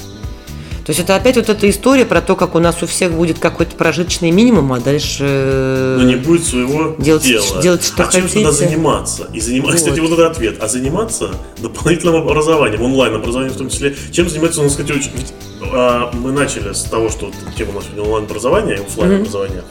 То 0.88 0.92
есть 0.92 1.02
это 1.02 1.18
опять 1.18 1.36
вот 1.36 1.50
эта 1.50 1.70
история 1.70 2.06
про 2.06 2.22
то, 2.22 2.38
как 2.38 2.56
у 2.56 2.60
нас 2.60 2.82
у 2.82 2.88
всех 2.88 3.12
будет 3.12 3.40
какой-то 3.40 3.76
прожиточный 3.76 4.32
минимум, 4.32 4.72
а 4.72 4.80
дальше... 4.80 5.98
Но 6.00 6.04
не 6.06 6.16
будет 6.16 6.46
своего 6.46 6.96
Делать- 6.98 7.24
дела. 7.24 7.62
делать, 7.62 7.84
что 7.84 8.06
а 8.06 8.08
чем 8.10 8.26
же 8.26 8.36
тогда 8.36 8.52
хотите. 8.52 8.70
заниматься? 8.70 9.28
И 9.34 9.42
заниматься, 9.42 9.72
Вот. 9.74 9.84
кстати, 9.84 10.00
вот 10.00 10.12
это 10.18 10.28
ответ. 10.28 10.64
А 10.64 10.70
заниматься 10.70 11.32
дополнительным 11.58 12.16
образованием, 12.16 12.82
онлайн-образованием 12.82 13.54
в 13.54 13.58
том 13.58 13.70
числе. 13.70 13.98
Чем 14.14 14.30
заниматься, 14.30 14.62
ну, 14.62 14.70
сказать, 14.70 14.92
очень... 14.92 15.12
Ведь, 15.14 15.34
а, 15.74 16.10
мы 16.14 16.32
начали 16.32 16.72
с 16.72 16.84
того, 16.84 17.10
что 17.10 17.32
тема 17.58 17.72
у 17.72 17.74
нас 17.74 17.84
сегодня 17.84 18.04
онлайн-образование 18.04 18.78
и 18.78 18.80
офлайн-образование. 18.80 19.64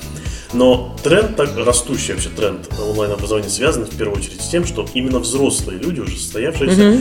Но 0.52 0.94
тренд, 1.02 1.34
так, 1.34 1.48
растущий 1.56 2.12
вообще 2.12 2.28
тренд 2.28 2.68
онлайн-образования 2.78 3.48
связан 3.48 3.86
в 3.86 3.96
первую 3.96 4.18
очередь 4.18 4.42
с 4.42 4.48
тем, 4.50 4.66
что 4.66 4.86
именно 4.92 5.18
взрослые 5.20 5.78
люди, 5.78 6.00
уже 6.00 6.14
состоявшиеся, 6.18 7.00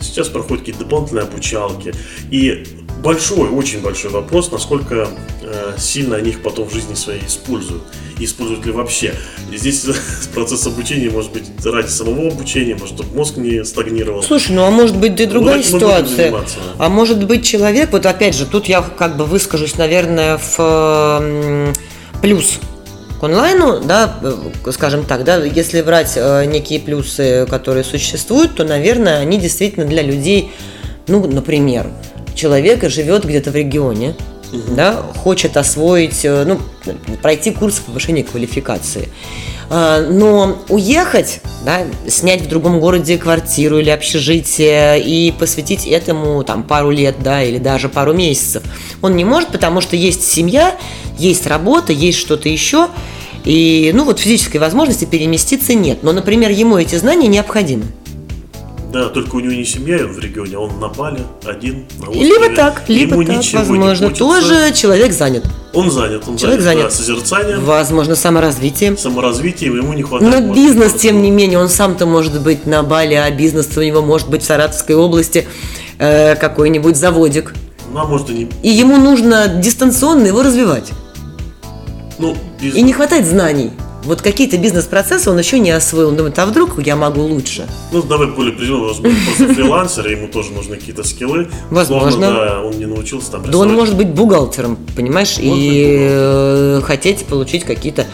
сейчас 0.00 0.28
проходят 0.28 0.60
какие-то 0.60 0.84
дополнительные 0.84 1.24
обучалки. 1.24 1.92
И 2.30 2.64
большой, 3.02 3.48
очень 3.48 3.80
большой 3.80 4.10
вопрос, 4.10 4.50
насколько 4.50 5.08
э, 5.42 5.74
сильно 5.78 6.16
они 6.16 6.30
их 6.30 6.42
потом 6.42 6.68
в 6.68 6.72
жизни 6.72 6.94
своей 6.94 7.24
используют. 7.26 7.82
И 8.18 8.24
используют 8.24 8.64
ли 8.64 8.72
вообще. 8.72 9.14
И 9.52 9.56
здесь 9.56 9.86
процесс 10.34 10.66
обучения 10.66 11.10
может 11.10 11.32
быть 11.32 11.44
ради 11.64 11.88
самого 11.88 12.28
обучения, 12.28 12.74
может, 12.74 12.94
чтобы 12.94 13.14
мозг 13.14 13.36
не 13.36 13.64
стагнировал. 13.64 14.22
Слушай, 14.22 14.52
ну 14.52 14.64
а 14.64 14.70
может 14.70 14.96
быть 14.96 15.20
и 15.20 15.26
другая 15.26 15.62
ситуация. 15.62 16.34
А 16.78 16.88
может 16.88 17.24
быть 17.24 17.44
человек, 17.44 17.92
вот 17.92 18.06
опять 18.06 18.34
же, 18.34 18.46
тут 18.46 18.66
я 18.66 18.82
как 18.82 19.16
бы 19.16 19.24
выскажусь, 19.24 19.76
наверное, 19.76 20.38
в 20.38 21.72
плюс 22.22 22.58
к 23.20 23.24
онлайну, 23.24 23.80
да, 23.80 24.18
э, 24.22 24.72
скажем 24.72 25.04
так, 25.04 25.24
да, 25.24 25.42
если 25.42 25.80
брать 25.80 26.12
э, 26.16 26.44
некие 26.44 26.80
плюсы, 26.80 27.46
которые 27.48 27.84
существуют, 27.84 28.56
то, 28.56 28.64
наверное, 28.64 29.20
они 29.20 29.38
действительно 29.38 29.86
для 29.86 30.02
людей, 30.02 30.52
ну, 31.08 31.26
например, 31.26 31.86
человек 32.36 32.88
живет 32.88 33.24
где-то 33.24 33.50
в 33.50 33.56
регионе, 33.56 34.14
угу. 34.52 34.74
да, 34.76 35.02
хочет 35.16 35.56
освоить, 35.56 36.24
э, 36.24 36.44
ну, 36.44 36.60
пройти 37.22 37.50
курс 37.50 37.80
повышения 37.80 38.22
квалификации. 38.22 39.08
Но 39.68 40.58
уехать, 40.68 41.40
да, 41.64 41.80
снять 42.06 42.42
в 42.42 42.48
другом 42.48 42.78
городе 42.78 43.18
квартиру 43.18 43.80
или 43.80 43.90
общежитие 43.90 45.02
и 45.02 45.32
посвятить 45.32 45.88
этому 45.88 46.44
там 46.44 46.62
пару 46.62 46.92
лет, 46.92 47.16
да, 47.18 47.42
или 47.42 47.58
даже 47.58 47.88
пару 47.88 48.12
месяцев, 48.12 48.62
он 49.02 49.16
не 49.16 49.24
может, 49.24 49.48
потому 49.48 49.80
что 49.80 49.96
есть 49.96 50.22
семья, 50.22 50.76
есть 51.18 51.48
работа, 51.48 51.92
есть 51.92 52.18
что-то 52.18 52.48
еще, 52.48 52.90
и, 53.44 53.90
ну, 53.94 54.04
вот 54.04 54.20
физической 54.20 54.58
возможности 54.58 55.04
переместиться 55.04 55.74
нет. 55.74 56.02
Но, 56.02 56.12
например, 56.12 56.50
ему 56.50 56.78
эти 56.78 56.96
знания 56.96 57.28
необходимы. 57.28 57.86
Да, 58.92 59.08
только 59.08 59.34
у 59.34 59.40
него 59.40 59.52
не 59.52 59.64
семья, 59.64 60.04
он 60.04 60.12
в 60.12 60.18
регионе, 60.18 60.58
он 60.58 60.78
на 60.78 60.88
Бали, 60.88 61.20
один, 61.44 61.86
на 61.98 62.08
острове. 62.08 62.28
Либо 62.28 62.54
так, 62.54 62.82
либо 62.88 63.14
Ему 63.20 63.24
так, 63.24 63.44
возможно. 63.52 64.10
Тоже 64.10 64.72
человек 64.72 65.12
занят. 65.12 65.44
Он 65.74 65.90
занят, 65.90 66.22
он 66.26 66.36
человек 66.36 66.60
занят, 66.60 66.92
занят. 66.92 66.92
Да, 66.92 66.96
созерцанием. 66.96 67.64
Возможно, 67.64 68.14
саморазвитием. 68.14 68.96
Саморазвитием, 68.96 69.76
ему 69.76 69.92
не 69.92 70.02
хватает. 70.02 70.46
Но 70.46 70.54
бизнес, 70.54 70.94
тем 70.94 71.20
не 71.20 71.30
менее, 71.30 71.58
он 71.58 71.68
сам-то 71.68 72.06
может 72.06 72.40
быть 72.40 72.64
на 72.66 72.82
Бали, 72.82 73.14
а 73.14 73.30
бизнес 73.30 73.76
у 73.76 73.82
него 73.82 74.02
может 74.02 74.30
быть 74.30 74.42
в 74.42 74.46
Саратовской 74.46 74.94
области, 74.94 75.46
э, 75.98 76.36
какой-нибудь 76.36 76.96
заводик. 76.96 77.54
Ну, 77.92 78.00
а 78.00 78.04
может 78.04 78.30
и 78.30 78.34
не. 78.34 78.48
И 78.62 78.68
ему 78.68 78.96
нужно 78.98 79.48
дистанционно 79.48 80.26
его 80.26 80.42
развивать. 80.42 80.92
Ну, 82.18 82.36
бизнес... 82.60 82.78
И 82.78 82.82
не 82.82 82.92
хватает 82.92 83.26
знаний. 83.26 83.72
Вот 84.06 84.22
какие-то 84.22 84.56
бизнес-процессы 84.56 85.28
он 85.28 85.38
еще 85.38 85.58
не 85.58 85.72
освоил. 85.72 86.08
Он 86.08 86.16
думает, 86.16 86.38
а 86.38 86.46
вдруг 86.46 86.80
я 86.86 86.94
могу 86.94 87.22
лучше? 87.22 87.66
Ну, 87.90 88.02
давай 88.02 88.28
более 88.28 88.54
определенно, 88.54 88.84
возможно, 88.84 89.18
просто 89.26 89.54
фрилансер, 89.54 90.06
ему 90.06 90.28
тоже 90.28 90.52
нужны 90.52 90.76
какие-то 90.76 91.02
скиллы. 91.02 91.48
Возможно. 91.70 92.32
Да, 92.32 92.62
он 92.62 92.78
не 92.78 92.86
научился 92.86 93.32
там 93.32 93.50
Да 93.50 93.58
он 93.58 93.74
может 93.74 93.96
быть 93.96 94.08
бухгалтером, 94.08 94.78
понимаешь, 94.94 95.36
и 95.38 95.96
э, 95.98 96.80
хотеть 96.84 97.26
получить 97.26 97.64
какие-то 97.64 98.06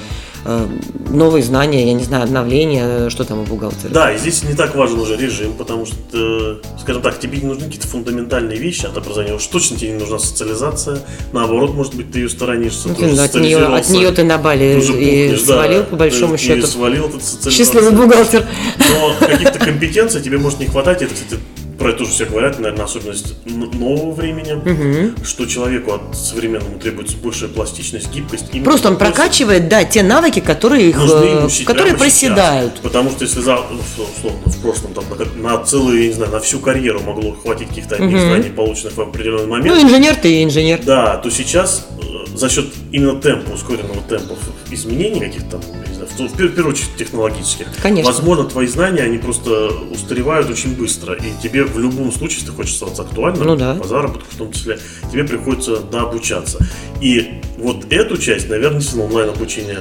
новые 1.09 1.43
знания, 1.43 1.87
я 1.87 1.93
не 1.93 2.05
знаю, 2.05 2.25
обновления, 2.25 3.11
что 3.11 3.25
там 3.25 3.41
у 3.41 3.45
бухгалтера. 3.45 3.91
Да, 3.93 4.13
и 4.13 4.19
здесь 4.19 4.43
не 4.43 4.55
так 4.55 4.75
важен 4.75 4.99
уже 4.99 5.17
режим, 5.17 5.53
потому 5.53 5.87
что, 5.87 6.61
скажем 6.81 7.03
так, 7.03 7.19
тебе 7.21 7.39
не 7.39 7.47
нужны 7.47 7.65
какие-то 7.65 7.87
фундаментальные 7.87 8.59
вещи 8.59 8.87
от 8.87 8.97
образования. 8.97 9.35
Уж 9.35 9.47
точно 9.47 9.77
тебе 9.77 9.93
не 9.93 9.99
нужна 9.99 10.19
социализация. 10.19 10.99
Наоборот, 11.33 11.75
может 11.75 11.95
быть, 11.95 12.11
ты 12.11 12.21
ее 12.21 12.29
сторонишься. 12.29 12.89
Ну, 12.89 12.95
тоже 12.95 13.21
от, 13.21 13.35
нее, 13.35 13.59
от 13.59 13.89
нее 13.89 14.11
ты 14.11 14.25
на 14.25 14.39
Бали 14.39 14.81
и 14.81 15.37
свалил, 15.37 15.81
да, 15.81 15.85
по 15.85 15.97
большому 15.97 16.37
счету. 16.39 16.67
Свалил 16.67 17.07
этот 17.07 17.23
социализацию. 17.23 17.53
Счастливый 17.53 17.93
бухгалтер. 17.93 18.47
Но 18.79 19.27
каких-то 19.27 19.59
компетенций 19.59 20.23
тебе 20.23 20.39
может 20.39 20.59
не 20.59 20.67
хватать. 20.67 21.03
Это, 21.03 21.15
кстати, 21.15 21.41
про 21.83 21.91
это 21.91 21.99
тоже 21.99 22.13
все 22.13 22.25
говорят, 22.27 22.59
наверное, 22.59 22.85
особенность 22.85 23.35
нового 23.45 24.13
времени, 24.13 24.53
угу. 24.53 25.25
что 25.25 25.47
человеку 25.47 25.93
от 25.93 26.17
современному 26.17 26.79
требуется 26.79 27.17
большая 27.17 27.51
пластичность, 27.51 28.11
гибкость. 28.13 28.45
Просто 28.63 28.89
он 28.89 28.97
прокачивает, 28.97 29.69
да, 29.69 29.85
те 29.85 30.03
навыки, 30.03 30.41
которые 30.41 30.91
их, 30.91 30.97
э, 30.99 31.65
которые 31.65 31.95
проседают. 31.95 32.75
Сейчас. 32.75 32.83
Потому 32.83 33.11
что 33.11 33.25
если 33.25 33.41
за, 33.41 33.59
условно, 33.59 34.41
в 34.47 34.63
прошлом 34.63 34.95
там, 34.95 35.05
на, 35.11 35.57
на 35.57 35.65
целую, 35.65 36.03
я 36.03 36.09
не 36.09 36.15
знаю, 36.15 36.31
на 36.31 36.41
всю 36.41 36.61
карьеру 36.61 37.01
могло 37.01 37.33
хватить 37.33 37.69
каких-то 37.69 37.97
одних 37.97 38.19
угу. 38.19 38.27
знаний, 38.27 38.51
полученных 38.51 38.97
в 38.97 39.01
определенный 39.01 39.47
момент. 39.47 39.77
Ну, 39.77 39.83
инженер 39.83 40.15
ты 40.17 40.41
и 40.41 40.45
инженер. 40.45 40.81
Да, 40.85 41.17
то 41.17 41.31
сейчас 41.31 41.87
э, 42.01 42.37
за 42.37 42.49
счет 42.49 42.67
именно 42.93 43.21
темпа, 43.21 43.51
ускоренного 43.53 44.01
темпа 44.09 44.37
изменений 44.71 45.21
каких-то 45.21 45.59
там, 45.59 45.61
не 45.89 45.95
знаю, 45.95 46.09
в, 46.09 46.19
в 46.19 46.37
первую 46.37 46.75
очередь 46.75 46.97
технологических, 46.97 47.67
Конечно. 47.83 48.11
возможно, 48.11 48.45
твои 48.45 48.67
знания, 48.67 49.03
они 49.03 49.19
просто 49.19 49.69
устаревают 49.91 50.51
очень 50.51 50.75
быстро, 50.75 51.15
и 51.15 51.43
тебе 51.43 51.65
в 51.73 51.79
любом 51.79 52.13
случае, 52.13 52.39
если 52.39 52.51
ты 52.51 52.57
хочешь 52.57 52.75
оставаться 52.75 53.03
актуальным, 53.03 53.47
ну, 53.47 53.57
да. 53.57 53.75
по 53.75 53.87
заработку 53.87 54.27
в 54.31 54.37
том 54.37 54.53
числе, 54.53 54.79
тебе 55.11 55.25
приходится 55.25 55.79
дообучаться. 55.79 56.59
И 57.01 57.41
вот 57.59 57.93
эту 57.93 58.17
часть, 58.17 58.49
наверное, 58.49 58.79
действительно 58.79 59.07
онлайн-обучение 59.07 59.81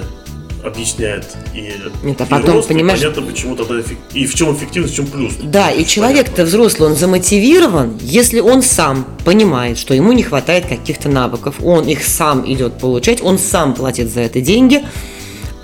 объясняет 0.64 1.26
и, 1.56 1.74
Нет, 2.04 2.22
а 2.22 2.26
потом, 2.26 2.56
рост, 2.56 2.68
понимаешь, 2.68 3.00
и 3.00 3.04
понятно, 3.04 3.24
почему 3.24 3.56
тогда 3.56 3.76
и 4.14 4.26
в 4.26 4.36
чем 4.36 4.56
эффективность, 4.56 4.94
в 4.94 4.96
чем 4.96 5.08
плюс. 5.08 5.34
Да, 5.42 5.72
и 5.72 5.86
человек-то 5.86 6.44
взрослый, 6.46 6.90
он 6.90 6.96
замотивирован, 6.96 7.98
если 8.02 8.40
он 8.40 8.62
сам 8.62 9.08
понимает, 9.26 9.78
что 9.78 9.94
ему 9.94 10.12
не 10.12 10.24
хватает 10.24 10.68
каких-то 10.68 11.10
навыков, 11.10 11.56
он 11.64 11.88
их 11.88 12.04
сам 12.04 12.52
идет 12.52 12.78
получать, 12.78 13.22
он 13.24 13.40
сам 13.40 13.74
платит 13.74 14.12
за 14.12 14.22
это 14.22 14.40
деньги, 14.42 14.84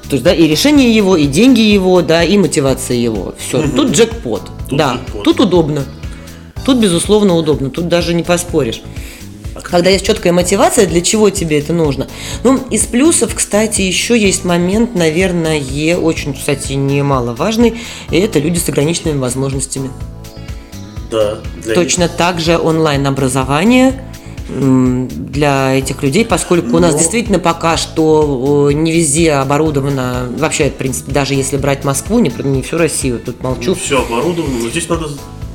то 0.09 0.13
есть, 0.13 0.23
да, 0.23 0.33
и 0.33 0.47
решение 0.47 0.95
его, 0.95 1.17
и 1.17 1.27
деньги 1.27 1.59
его, 1.59 2.01
да, 2.01 2.23
и 2.23 2.37
мотивация 2.37 2.95
его. 2.95 3.35
Все, 3.37 3.59
угу. 3.59 3.75
тут 3.75 3.91
джекпот. 3.91 4.41
Тут 4.69 4.77
да, 4.77 4.93
джекпот. 4.93 5.23
тут 5.23 5.39
удобно. 5.41 5.83
Тут, 6.67 6.79
безусловно, 6.79 7.33
удобно, 7.35 7.69
тут 7.69 7.87
даже 7.87 8.13
не 8.13 8.23
поспоришь. 8.23 8.81
Когда 9.63 9.89
есть 9.89 10.05
четкая 10.05 10.33
мотивация, 10.33 10.85
для 10.85 10.99
чего 10.99 11.29
тебе 11.29 11.59
это 11.59 11.71
нужно. 11.71 12.07
Ну, 12.43 12.59
из 12.69 12.85
плюсов, 12.85 13.33
кстати, 13.33 13.83
еще 13.83 14.19
есть 14.19 14.43
момент, 14.43 14.93
наверное, 14.93 15.63
очень, 15.95 16.33
кстати, 16.33 16.73
немаловажный, 16.73 17.79
и 18.11 18.17
это 18.17 18.39
люди 18.39 18.59
с 18.59 18.67
ограниченными 18.67 19.17
возможностями. 19.17 19.91
Да. 21.09 21.37
Точно 21.73 22.03
них. 22.03 22.11
так 22.17 22.41
же 22.41 22.57
онлайн-образование 22.59 24.03
для 24.49 25.73
этих 25.73 26.03
людей, 26.03 26.25
поскольку 26.25 26.71
Но... 26.71 26.77
у 26.77 26.79
нас 26.81 26.95
действительно 26.95 27.39
пока 27.39 27.77
что 27.77 28.71
не 28.73 28.91
везде 28.91 29.31
оборудовано, 29.31 30.27
вообще, 30.37 30.69
в 30.69 30.73
принципе, 30.73 31.13
даже 31.13 31.33
если 31.33 31.55
брать 31.55 31.85
Москву, 31.85 32.19
не, 32.19 32.29
не 32.43 32.61
всю 32.61 32.77
Россию, 32.77 33.21
тут 33.25 33.41
молчу. 33.41 33.69
Не 33.69 33.75
все 33.75 34.01
оборудовано, 34.01 34.63
но 34.63 34.69
здесь 34.69 34.89
надо 34.89 35.07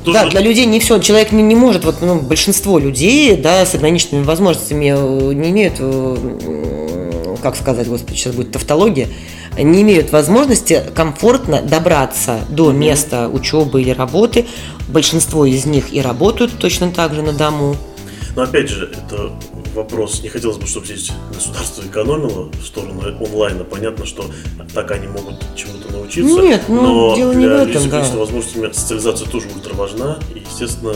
тоже... 0.04 0.18
Да, 0.18 0.28
для 0.28 0.40
людей 0.40 0.66
не 0.66 0.80
все. 0.80 0.98
Человек 0.98 1.32
не, 1.32 1.42
не 1.42 1.54
может, 1.54 1.84
вот 1.84 1.96
ну, 2.00 2.20
большинство 2.20 2.78
людей, 2.78 3.36
да, 3.36 3.64
с 3.64 3.74
ограниченными 3.74 4.24
возможностями 4.24 4.94
э, 4.94 5.32
не 5.34 5.50
имеют, 5.50 5.74
э, 5.78 7.36
как 7.42 7.56
сказать, 7.56 7.88
господи, 7.88 8.16
сейчас 8.16 8.34
будет 8.34 8.52
тавтология, 8.52 9.08
не 9.56 9.82
имеют 9.82 10.12
возможности 10.12 10.82
комфортно 10.94 11.62
добраться 11.62 12.40
до 12.48 12.70
mm-hmm. 12.70 12.76
места 12.76 13.28
учебы 13.28 13.82
или 13.82 13.90
работы. 13.90 14.46
Большинство 14.88 15.44
из 15.44 15.66
них 15.66 15.92
и 15.92 16.00
работают 16.00 16.52
точно 16.58 16.90
так 16.90 17.14
же 17.14 17.22
на 17.22 17.32
дому. 17.32 17.76
Но 18.34 18.42
опять 18.42 18.68
же, 18.68 18.90
это 18.90 19.32
вопрос. 19.74 20.22
Не 20.22 20.28
хотелось 20.28 20.58
бы, 20.58 20.66
чтобы 20.66 20.86
здесь 20.86 21.10
государство 21.32 21.82
экономило 21.82 22.50
в 22.50 22.64
сторону 22.64 23.02
онлайна. 23.24 23.64
Понятно, 23.64 24.06
что 24.06 24.24
так 24.74 24.90
они 24.90 25.06
могут 25.06 25.36
чему-то 25.54 25.92
научиться. 25.92 26.40
Нет, 26.40 26.64
ну, 26.68 26.82
но 26.82 27.16
дело 27.16 27.32
не 27.32 27.46
в 27.46 27.52
этом, 27.52 27.88
да. 27.88 28.00
возможностями 28.16 28.72
социализация 28.72 29.28
тоже 29.28 29.48
ультра 29.54 29.74
важна. 29.74 30.18
И, 30.34 30.40
естественно, 30.40 30.94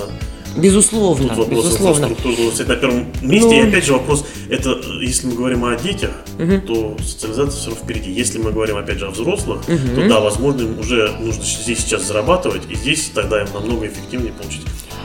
Безусловно, 0.57 1.29
Тут 1.29 1.39
вопрос 1.39 1.65
безусловно. 1.65 2.07
инфраструктуры 2.07 2.67
на 2.67 2.77
первом 2.77 3.07
месте. 3.23 3.49
Ну... 3.49 3.65
И 3.65 3.69
опять 3.69 3.85
же 3.85 3.93
вопрос, 3.93 4.25
это 4.49 4.81
если 5.01 5.27
мы 5.27 5.35
говорим 5.35 5.65
о 5.65 5.77
детях, 5.77 6.11
угу. 6.39 6.61
то 6.67 6.97
социализация 7.03 7.61
все 7.61 7.71
равно 7.71 7.85
впереди. 7.85 8.11
Если 8.11 8.39
мы 8.39 8.53
говорим 8.53 8.77
опять 8.77 8.99
же 8.99 9.07
о 9.07 9.11
взрослых, 9.11 9.61
угу. 9.69 9.79
то 9.95 10.09
да, 10.09 10.21
возможно, 10.21 10.63
им 10.63 10.79
уже 10.79 11.13
нужно 11.21 11.45
здесь 11.45 11.81
сейчас 11.81 12.07
зарабатывать, 12.07 12.63
и 12.71 12.75
здесь 12.75 13.11
тогда 13.15 13.43
им 13.43 13.49
намного 13.53 13.87
эффективнее 13.87 14.33
получить 14.33 14.63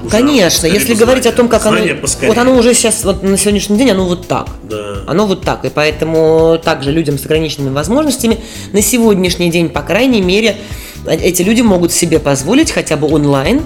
Конечно, 0.10 0.66
если 0.68 0.96
говорить 0.96 1.26
о 1.26 1.32
том, 1.32 1.48
как 1.48 1.66
оно... 1.66 1.78
Вот 2.24 2.38
оно 2.38 2.56
уже 2.56 2.74
сейчас, 2.74 3.04
вот 3.04 3.24
на 3.24 3.38
сегодняшний 3.38 3.78
день, 3.78 3.92
оно 3.92 4.06
вот 4.06 4.28
так. 4.28 4.48
Да. 4.64 5.04
Оно 5.08 5.28
вот 5.28 5.42
так. 5.42 5.66
И 5.66 5.70
поэтому 5.70 6.60
также 6.64 6.92
людям 6.92 7.18
с 7.18 7.26
ограниченными 7.26 7.74
возможностями 7.74 8.40
на 8.74 8.82
сегодняшний 8.82 9.52
день, 9.52 9.70
по 9.70 9.82
крайней 9.82 10.22
мере, 10.22 10.58
эти 11.06 11.42
люди 11.42 11.62
могут 11.62 11.92
себе 11.92 12.20
позволить 12.20 12.72
хотя 12.72 12.98
бы 12.98 13.08
онлайн 13.08 13.62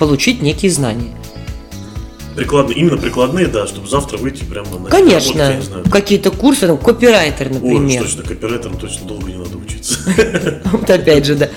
получить 0.00 0.42
некие 0.42 0.72
знания. 0.72 1.14
Прикладные, 2.34 2.78
именно 2.78 2.96
прикладные, 2.96 3.46
да, 3.48 3.66
чтобы 3.66 3.86
завтра 3.86 4.16
выйти 4.16 4.44
прямо 4.44 4.78
на 4.78 4.88
Конечно, 4.88 5.60
какие-то 5.92 6.30
курсы, 6.30 6.66
там, 6.66 6.78
копирайтер, 6.78 7.50
например. 7.50 8.00
Ой, 8.00 8.08
точно, 8.08 8.22
копирайтером 8.22 8.78
точно 8.78 9.06
долго 9.06 9.30
не 9.30 9.36
надо 9.36 9.58
учиться. 9.58 9.98
Вот 10.72 10.88
опять 10.88 11.26
же, 11.26 11.34
да. 11.34 11.50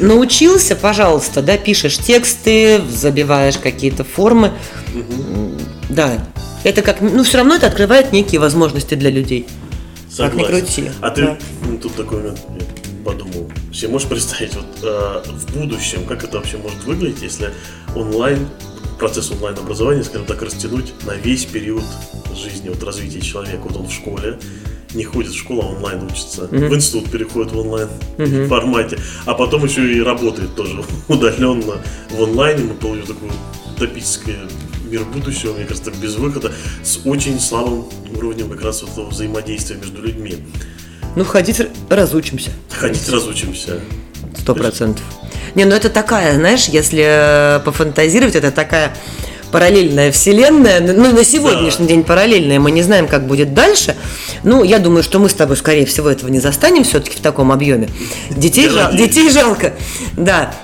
Научился, 0.00 0.76
пожалуйста, 0.76 1.42
да, 1.42 1.58
пишешь 1.58 1.98
тексты, 1.98 2.80
забиваешь 2.88 3.58
какие-то 3.58 4.04
формы. 4.04 4.52
Да, 5.88 6.24
это 6.62 6.82
как, 6.82 7.00
ну, 7.00 7.24
все 7.24 7.38
равно 7.38 7.56
это 7.56 7.66
открывает 7.66 8.12
некие 8.12 8.40
возможности 8.40 8.94
для 8.94 9.10
людей. 9.10 9.46
Согласен. 10.08 10.38
Как 10.38 10.38
ни 10.38 10.60
крути. 10.60 10.90
А 11.00 11.10
ты, 11.10 11.36
ну, 11.66 11.78
тут 11.78 11.94
такой 11.94 12.18
момент, 12.18 12.38
подумал. 12.98 13.50
Все 13.72 13.88
можешь 13.88 14.08
представить, 14.08 14.54
вот 14.54 14.66
э, 14.82 15.22
в 15.26 15.56
будущем, 15.56 16.04
как 16.06 16.24
это 16.24 16.38
вообще 16.38 16.56
может 16.58 16.84
выглядеть, 16.84 17.22
если 17.22 17.50
онлайн 17.94 18.48
процесс 18.98 19.30
онлайн-образования, 19.30 20.02
скажем 20.02 20.26
так, 20.26 20.42
растянуть 20.42 20.92
на 21.06 21.12
весь 21.12 21.44
период 21.44 21.84
жизни, 22.34 22.68
вот 22.68 22.82
развития 22.82 23.20
человека. 23.20 23.62
Вот 23.62 23.76
он 23.76 23.86
в 23.86 23.92
школе, 23.92 24.38
не 24.94 25.04
ходит 25.04 25.32
в 25.32 25.38
школу, 25.38 25.62
а 25.62 25.66
онлайн 25.66 26.02
учится. 26.04 26.44
Mm-hmm. 26.44 26.68
В 26.68 26.74
институт 26.74 27.10
переходит 27.10 27.52
в 27.52 27.58
онлайн 27.58 27.88
mm-hmm. 28.16 28.48
формате. 28.48 28.98
А 29.24 29.34
потом 29.34 29.64
еще 29.64 29.92
и 29.92 30.00
работает 30.00 30.54
тоже 30.54 30.82
удаленно 31.08 31.80
в 32.10 32.22
онлайне. 32.22 32.64
Мы 32.64 32.74
получим 32.74 33.06
такую 33.06 33.32
утопическое 33.74 34.48
мир 34.90 35.04
будущего, 35.04 35.52
мне 35.54 35.64
кажется, 35.64 35.92
без 35.92 36.16
выхода, 36.16 36.52
с 36.82 37.00
очень 37.04 37.38
слабым 37.38 37.84
уровнем 38.16 38.48
как 38.48 38.62
раз 38.62 38.82
этого 38.82 39.10
взаимодействия 39.10 39.76
между 39.76 40.02
людьми. 40.02 40.36
Ну, 41.16 41.24
ходить 41.24 41.60
разучимся. 41.88 42.50
Ходить 42.70 43.08
разучимся. 43.08 43.80
Сто 44.38 44.54
процентов. 44.54 45.04
Не, 45.54 45.64
ну 45.64 45.74
это 45.74 45.88
такая, 45.88 46.34
знаешь, 46.34 46.66
если 46.66 47.04
э, 47.04 47.60
пофантазировать, 47.60 48.36
это 48.36 48.50
такая 48.50 48.94
параллельная 49.50 50.12
вселенная, 50.12 50.80
ну, 50.80 51.12
на 51.12 51.24
сегодняшний 51.24 51.86
да. 51.86 51.94
день 51.94 52.04
параллельная, 52.04 52.60
мы 52.60 52.70
не 52.70 52.82
знаем, 52.82 53.08
как 53.08 53.26
будет 53.26 53.54
дальше. 53.54 53.96
Ну, 54.44 54.62
я 54.62 54.78
думаю, 54.78 55.02
что 55.02 55.18
мы 55.18 55.28
с 55.28 55.34
тобой, 55.34 55.56
скорее 55.56 55.86
всего, 55.86 56.08
этого 56.10 56.30
не 56.30 56.40
застанем 56.40 56.84
все-таки 56.84 57.16
в 57.16 57.20
таком 57.20 57.50
объеме. 57.50 57.88
Детей, 58.30 58.68
жал, 58.68 58.92
детей 58.92 59.30
жалко, 59.30 59.74
да. 60.16 60.54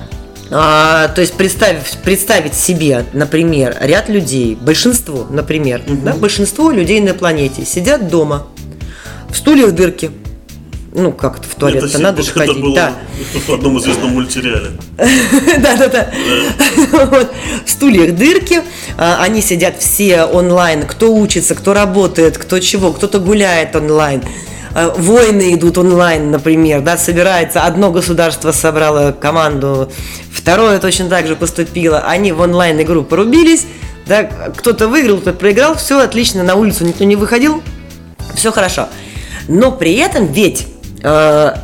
А, 0.51 1.09
то 1.09 1.23
есть 1.23 1.35
представить, 1.35 1.99
представить 2.05 2.55
себе, 2.55 3.07
например, 3.13 3.77
ряд 3.81 4.09
людей, 4.09 4.57
большинство, 4.61 5.27
например, 5.31 5.83
угу. 5.87 5.97
да, 6.05 6.13
большинство 6.13 6.71
людей 6.71 7.01
на 7.01 7.15
планете 7.15 7.65
сидят 7.65 8.09
дома, 8.09 8.47
в 9.31 9.37
стульях 9.37 9.73
дырки, 9.73 10.11
ну, 10.95 11.11
как-то 11.11 11.49
в 11.49 11.55
туалет 11.57 11.83
это 11.83 11.99
надо 11.99 12.23
же 12.23 12.31
ходить. 12.31 12.61
Было 12.61 12.75
да. 12.75 12.93
в 13.47 13.51
одном 13.51 13.79
известном 13.81 14.11
мультсериале. 14.11 14.71
Да-да-да. 14.97 16.09
В 17.67 17.71
стульях 17.71 18.15
дырки. 18.15 18.63
А, 18.97 19.21
они 19.21 19.43
сидят 19.43 19.81
все 19.81 20.25
онлайн. 20.25 20.87
Кто 20.87 21.13
учится, 21.13 21.57
кто 21.57 21.75
работает, 21.75 22.39
кто 22.39 22.61
чего. 22.61 22.93
Кто-то 22.93 23.19
гуляет 23.19 23.75
онлайн. 23.75 24.23
А, 24.73 24.95
войны 24.97 25.55
идут 25.55 25.79
онлайн, 25.79 26.31
например, 26.31 26.81
да, 26.81 26.97
собирается, 26.97 27.63
одно 27.63 27.91
государство 27.91 28.51
собрало 28.51 29.13
команду, 29.13 29.89
второе 30.33 30.81
точно 30.81 31.09
так 31.09 31.29
же 31.29 31.37
поступило, 31.37 32.01
они 32.01 32.33
в 32.33 32.41
онлайн-игру 32.41 33.05
порубились, 33.05 33.67
да, 34.05 34.25
кто-то 34.25 34.89
выиграл, 34.89 35.19
кто-то 35.19 35.39
проиграл, 35.39 35.77
все 35.77 36.01
отлично, 36.01 36.43
на 36.43 36.57
улицу 36.57 36.85
никто 36.85 37.05
не 37.05 37.15
выходил, 37.15 37.63
все 38.35 38.51
хорошо. 38.51 38.89
Но 39.47 39.71
при 39.71 39.95
этом 39.95 40.27
ведь 40.27 40.67
э, 41.05 41.55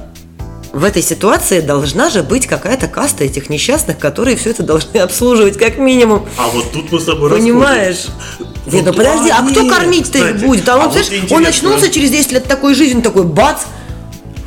в 0.72 0.84
этой 0.84 1.02
ситуации 1.02 1.60
должна 1.60 2.10
же 2.10 2.22
быть 2.22 2.46
какая-то 2.46 2.86
каста 2.86 3.24
этих 3.24 3.50
несчастных, 3.50 3.98
которые 3.98 4.36
все 4.36 4.50
это 4.50 4.62
должны 4.62 4.98
обслуживать 4.98 5.58
как 5.58 5.78
минимум. 5.78 6.26
А 6.36 6.48
вот 6.48 6.70
тут 6.72 6.92
мы 6.92 7.00
с 7.00 7.04
тобой 7.04 7.30
Понимаешь? 7.30 8.06
Вот, 8.38 8.72
нет, 8.72 8.84
ну 8.86 8.92
подожди, 8.92 9.30
а 9.30 9.42
кто 9.42 9.68
кормить-то 9.68 10.18
их 10.18 10.36
будет? 10.40 10.68
А, 10.68 10.74
а 10.74 10.76
он, 10.78 10.84
вот 10.84 10.92
знаешь, 10.92 11.32
он 11.32 11.46
очнулся 11.46 11.90
через 11.90 12.10
10 12.10 12.32
лет 12.32 12.44
такой 12.44 12.74
жизни, 12.74 13.00
такой 13.00 13.24
бац, 13.24 13.62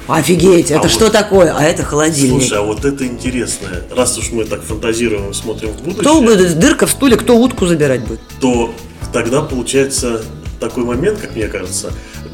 Офигеть, 0.07 0.69
это 0.69 0.87
а 0.87 0.89
что 0.89 1.05
вот, 1.05 1.13
такое? 1.13 1.55
А 1.55 1.63
это 1.63 1.83
холодильник. 1.83 2.41
Слушай, 2.41 2.57
а 2.57 2.61
вот 2.61 2.83
это 2.83 3.05
интересно. 3.05 3.69
Раз 3.95 4.17
уж 4.17 4.31
мы 4.31 4.43
так 4.43 4.61
фантазируем 4.61 5.31
и 5.31 5.33
смотрим 5.33 5.69
в 5.69 5.77
будущее. 5.77 6.01
Кто 6.01 6.21
будет 6.21 6.59
дырка 6.59 6.87
в 6.87 6.91
стуле, 6.91 7.15
кто 7.15 7.37
утку 7.37 7.67
забирать 7.67 8.05
будет? 8.05 8.19
То 8.41 8.73
тогда 9.13 9.41
получается 9.41 10.21
такой 10.59 10.83
момент, 10.83 11.19
как 11.19 11.35
мне 11.35 11.47
кажется, 11.47 11.93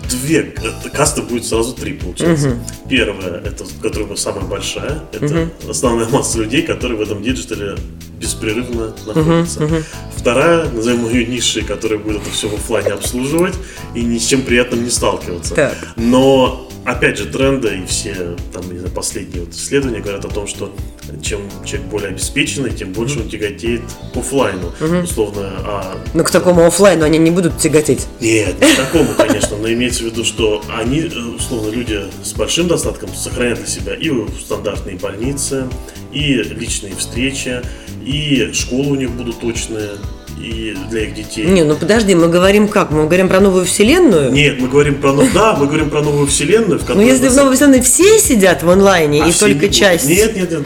две 0.09 0.53
касты 0.93 1.21
будет 1.21 1.45
сразу 1.45 1.73
три 1.73 1.93
получается. 1.93 2.49
Угу. 2.49 2.89
Первая, 2.89 3.41
это 3.41 3.65
которая 3.81 4.15
самая 4.15 4.45
большая, 4.45 5.03
это 5.11 5.25
угу. 5.25 5.69
основная 5.69 6.07
масса 6.09 6.39
людей, 6.39 6.61
которые 6.61 6.97
в 6.97 7.01
этом 7.01 7.21
диджитале 7.21 7.75
беспрерывно 8.19 8.93
находятся. 9.05 9.65
Угу, 9.65 9.75
угу. 9.75 9.83
Вторая, 10.17 10.69
назовем 10.69 11.07
ее 11.09 11.25
низшей, 11.25 11.63
которая 11.63 11.99
будет 11.99 12.21
это 12.21 12.29
все 12.31 12.49
в 12.49 12.55
офлайне 12.55 12.91
обслуживать 12.91 13.55
и 13.95 14.01
ни 14.01 14.17
с 14.17 14.25
чем 14.25 14.41
приятным 14.41 14.83
не 14.83 14.89
сталкиваться. 14.89 15.55
Так. 15.55 15.77
Но 15.95 16.68
опять 16.85 17.17
же, 17.17 17.25
тренды 17.25 17.79
и 17.79 17.85
все 17.85 18.35
там, 18.53 18.71
не 18.71 18.79
знаю, 18.79 18.93
последние 18.93 19.43
вот 19.43 19.53
исследования 19.53 20.01
говорят 20.01 20.25
о 20.25 20.29
том, 20.29 20.47
что 20.47 20.73
чем 21.21 21.41
человек 21.65 21.89
более 21.89 22.09
обеспеченный, 22.09 22.71
тем 22.71 22.93
больше 22.93 23.19
он 23.19 23.29
тяготеет 23.29 23.81
к 24.13 24.17
офлайну. 24.17 24.73
Угу. 24.79 24.97
Условно, 25.03 25.51
а... 25.65 25.97
Но 26.13 26.23
к 26.23 26.31
такому 26.31 26.65
офлайну 26.65 27.05
они 27.05 27.17
не 27.17 27.31
будут 27.31 27.57
тяготеть. 27.57 28.07
Нет, 28.19 28.59
не 28.59 28.73
к 28.73 28.77
такому, 28.91 29.13
конечно, 29.17 29.57
но 29.57 29.71
имеется 29.71 30.03
в 30.03 30.07
виду, 30.07 30.23
что 30.23 30.63
они, 30.69 31.01
э, 31.01 31.19
условно, 31.35 31.69
люди 31.71 32.01
с 32.23 32.33
большим 32.33 32.67
достатком 32.67 33.13
сохраняют 33.13 33.59
для 33.59 33.67
себя 33.67 33.95
и 33.95 34.11
стандартные 34.39 34.97
больницы, 34.97 35.67
и 36.11 36.33
личные 36.35 36.95
встречи, 36.95 37.61
и 38.05 38.51
школы 38.53 38.91
у 38.91 38.95
них 38.95 39.11
будут 39.11 39.39
точные, 39.39 39.91
и 40.39 40.75
для 40.89 41.01
их 41.01 41.13
детей. 41.13 41.45
Не, 41.45 41.63
ну 41.63 41.75
подожди, 41.75 42.15
мы 42.15 42.27
говорим 42.29 42.67
как? 42.67 42.91
Мы 42.91 43.05
говорим 43.05 43.27
про 43.27 43.39
новую 43.39 43.65
вселенную? 43.65 44.31
Нет, 44.31 44.59
мы 44.59 44.67
говорим 44.67 44.95
про 44.95 45.13
да, 45.33 45.55
мы 45.55 45.67
говорим 45.67 45.89
про 45.89 46.01
новую 46.01 46.27
вселенную, 46.27 46.79
в 46.79 46.81
которой. 46.81 47.03
Ну 47.03 47.11
если 47.11 47.27
в 47.27 47.35
новой 47.35 47.55
вселенной 47.55 47.81
все 47.81 48.19
сидят 48.19 48.63
в 48.63 48.69
онлайне 48.69 49.23
а 49.23 49.27
и 49.27 49.33
только 49.33 49.69
часть. 49.69 50.07
Нет, 50.07 50.35
нет, 50.35 50.51
нет, 50.51 50.61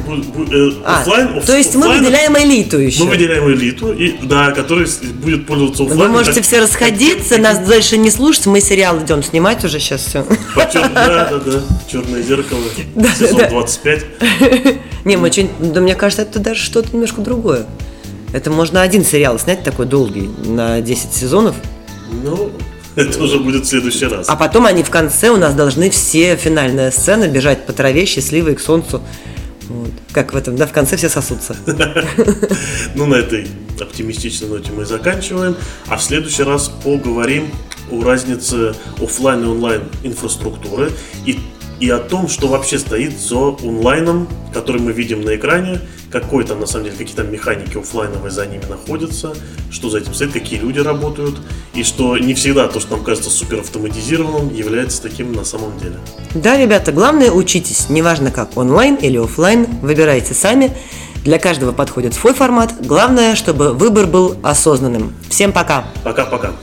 э, 0.51 0.71
а, 0.85 1.01
офлайн. 1.01 1.41
То 1.41 1.57
есть 1.57 1.75
мы 1.75 1.97
выделяем 1.97 2.37
элиту 2.37 2.77
еще. 2.79 3.03
Мы 3.03 3.11
выделяем 3.11 3.51
элиту, 3.51 3.91
и 3.91 4.13
да, 4.23 4.51
которая 4.51 4.87
будет 5.23 5.47
пользоваться 5.47 5.83
офлайн. 5.83 6.01
Вы 6.01 6.07
можете 6.09 6.41
все 6.41 6.61
расходиться, 6.61 7.37
нас 7.37 7.59
дальше 7.59 7.97
не 7.97 8.11
слушать, 8.11 8.45
мы 8.45 8.61
сериал 8.61 9.01
идем 9.03 9.23
снимать 9.23 9.63
уже 9.65 9.79
сейчас 9.79 10.01
все. 10.01 10.25
Да, 10.55 11.29
да, 11.31 11.39
да. 11.39 11.61
Черное 11.91 12.21
зеркало. 12.21 12.61
Сезон 13.17 13.49
25. 13.49 14.05
Не, 15.05 15.17
мы 15.17 15.31
что-нибудь, 15.31 15.73
да 15.73 15.81
мне 15.81 15.95
кажется, 15.95 16.21
это 16.21 16.39
даже 16.39 16.61
что-то 16.61 16.89
немножко 16.93 17.21
другое. 17.21 17.65
Это 18.33 18.49
можно 18.49 18.81
один 18.81 19.05
сериал 19.05 19.37
снять 19.37 19.63
такой 19.63 19.85
долгий, 19.85 20.29
на 20.43 20.81
10 20.81 21.13
сезонов. 21.13 21.55
Ну, 22.23 22.51
это 22.95 23.23
уже 23.23 23.39
будет 23.39 23.65
в 23.65 23.67
следующий 23.67 24.05
раз. 24.05 24.27
А 24.27 24.35
потом 24.35 24.65
они 24.65 24.83
в 24.83 24.89
конце 24.89 25.29
у 25.29 25.37
нас 25.37 25.53
должны 25.53 25.89
все 25.91 26.35
финальная 26.35 26.89
сцена 26.91 27.27
бежать 27.27 27.65
по 27.65 27.73
траве, 27.73 28.05
счастливые 28.05 28.55
к 28.55 28.59
солнцу. 28.59 29.01
Вот. 29.69 29.91
Как 30.11 30.33
в 30.33 30.35
этом, 30.35 30.55
да, 30.55 30.65
в 30.65 30.71
конце 30.71 30.97
все 30.97 31.09
сосутся. 31.09 31.55
Ну, 32.95 33.05
на 33.05 33.15
этой 33.15 33.47
оптимистичной 33.79 34.49
ноте 34.49 34.71
мы 34.71 34.85
заканчиваем. 34.85 35.55
А 35.87 35.97
в 35.97 36.03
следующий 36.03 36.43
раз 36.43 36.69
поговорим 36.83 37.51
о 37.91 38.03
разнице 38.03 38.73
офлайн 39.01 39.43
и 39.43 39.47
онлайн 39.47 39.83
инфраструктуры 40.03 40.91
и 41.25 41.39
и 41.83 41.89
о 41.89 41.99
том, 41.99 42.29
что 42.29 42.47
вообще 42.47 42.79
стоит 42.79 43.19
за 43.19 43.57
онлайном, 43.61 44.29
который 44.53 44.79
мы 44.79 44.93
видим 44.93 45.21
на 45.21 45.35
экране, 45.35 45.81
какой 46.09 46.45
там 46.45 46.61
на 46.61 46.65
самом 46.65 46.85
деле 46.85 46.95
какие-то 46.97 47.23
механики 47.23 47.77
офлайновые 47.77 48.31
за 48.31 48.45
ними 48.45 48.63
находятся, 48.69 49.33
что 49.69 49.89
за 49.89 49.97
этим 49.97 50.13
стоит, 50.13 50.31
какие 50.31 50.59
люди 50.59 50.79
работают, 50.79 51.35
и 51.73 51.83
что 51.83 52.17
не 52.17 52.35
всегда 52.35 52.69
то, 52.69 52.79
что 52.79 52.95
нам 52.95 53.03
кажется 53.03 53.29
супер 53.29 53.59
автоматизированным, 53.59 54.55
является 54.55 55.01
таким 55.01 55.33
на 55.33 55.43
самом 55.43 55.77
деле. 55.77 55.95
Да, 56.33 56.57
ребята, 56.57 56.93
главное 56.93 57.31
учитесь, 57.31 57.89
неважно 57.89 58.31
как, 58.31 58.55
онлайн 58.55 58.95
или 58.95 59.17
офлайн, 59.17 59.67
выбирайте 59.81 60.33
сами. 60.33 60.71
Для 61.25 61.37
каждого 61.37 61.73
подходит 61.73 62.13
свой 62.13 62.33
формат. 62.33 62.75
Главное, 62.79 63.35
чтобы 63.35 63.73
выбор 63.73 64.07
был 64.07 64.37
осознанным. 64.41 65.13
Всем 65.29 65.51
пока. 65.51 65.83
Пока-пока. 66.05 66.53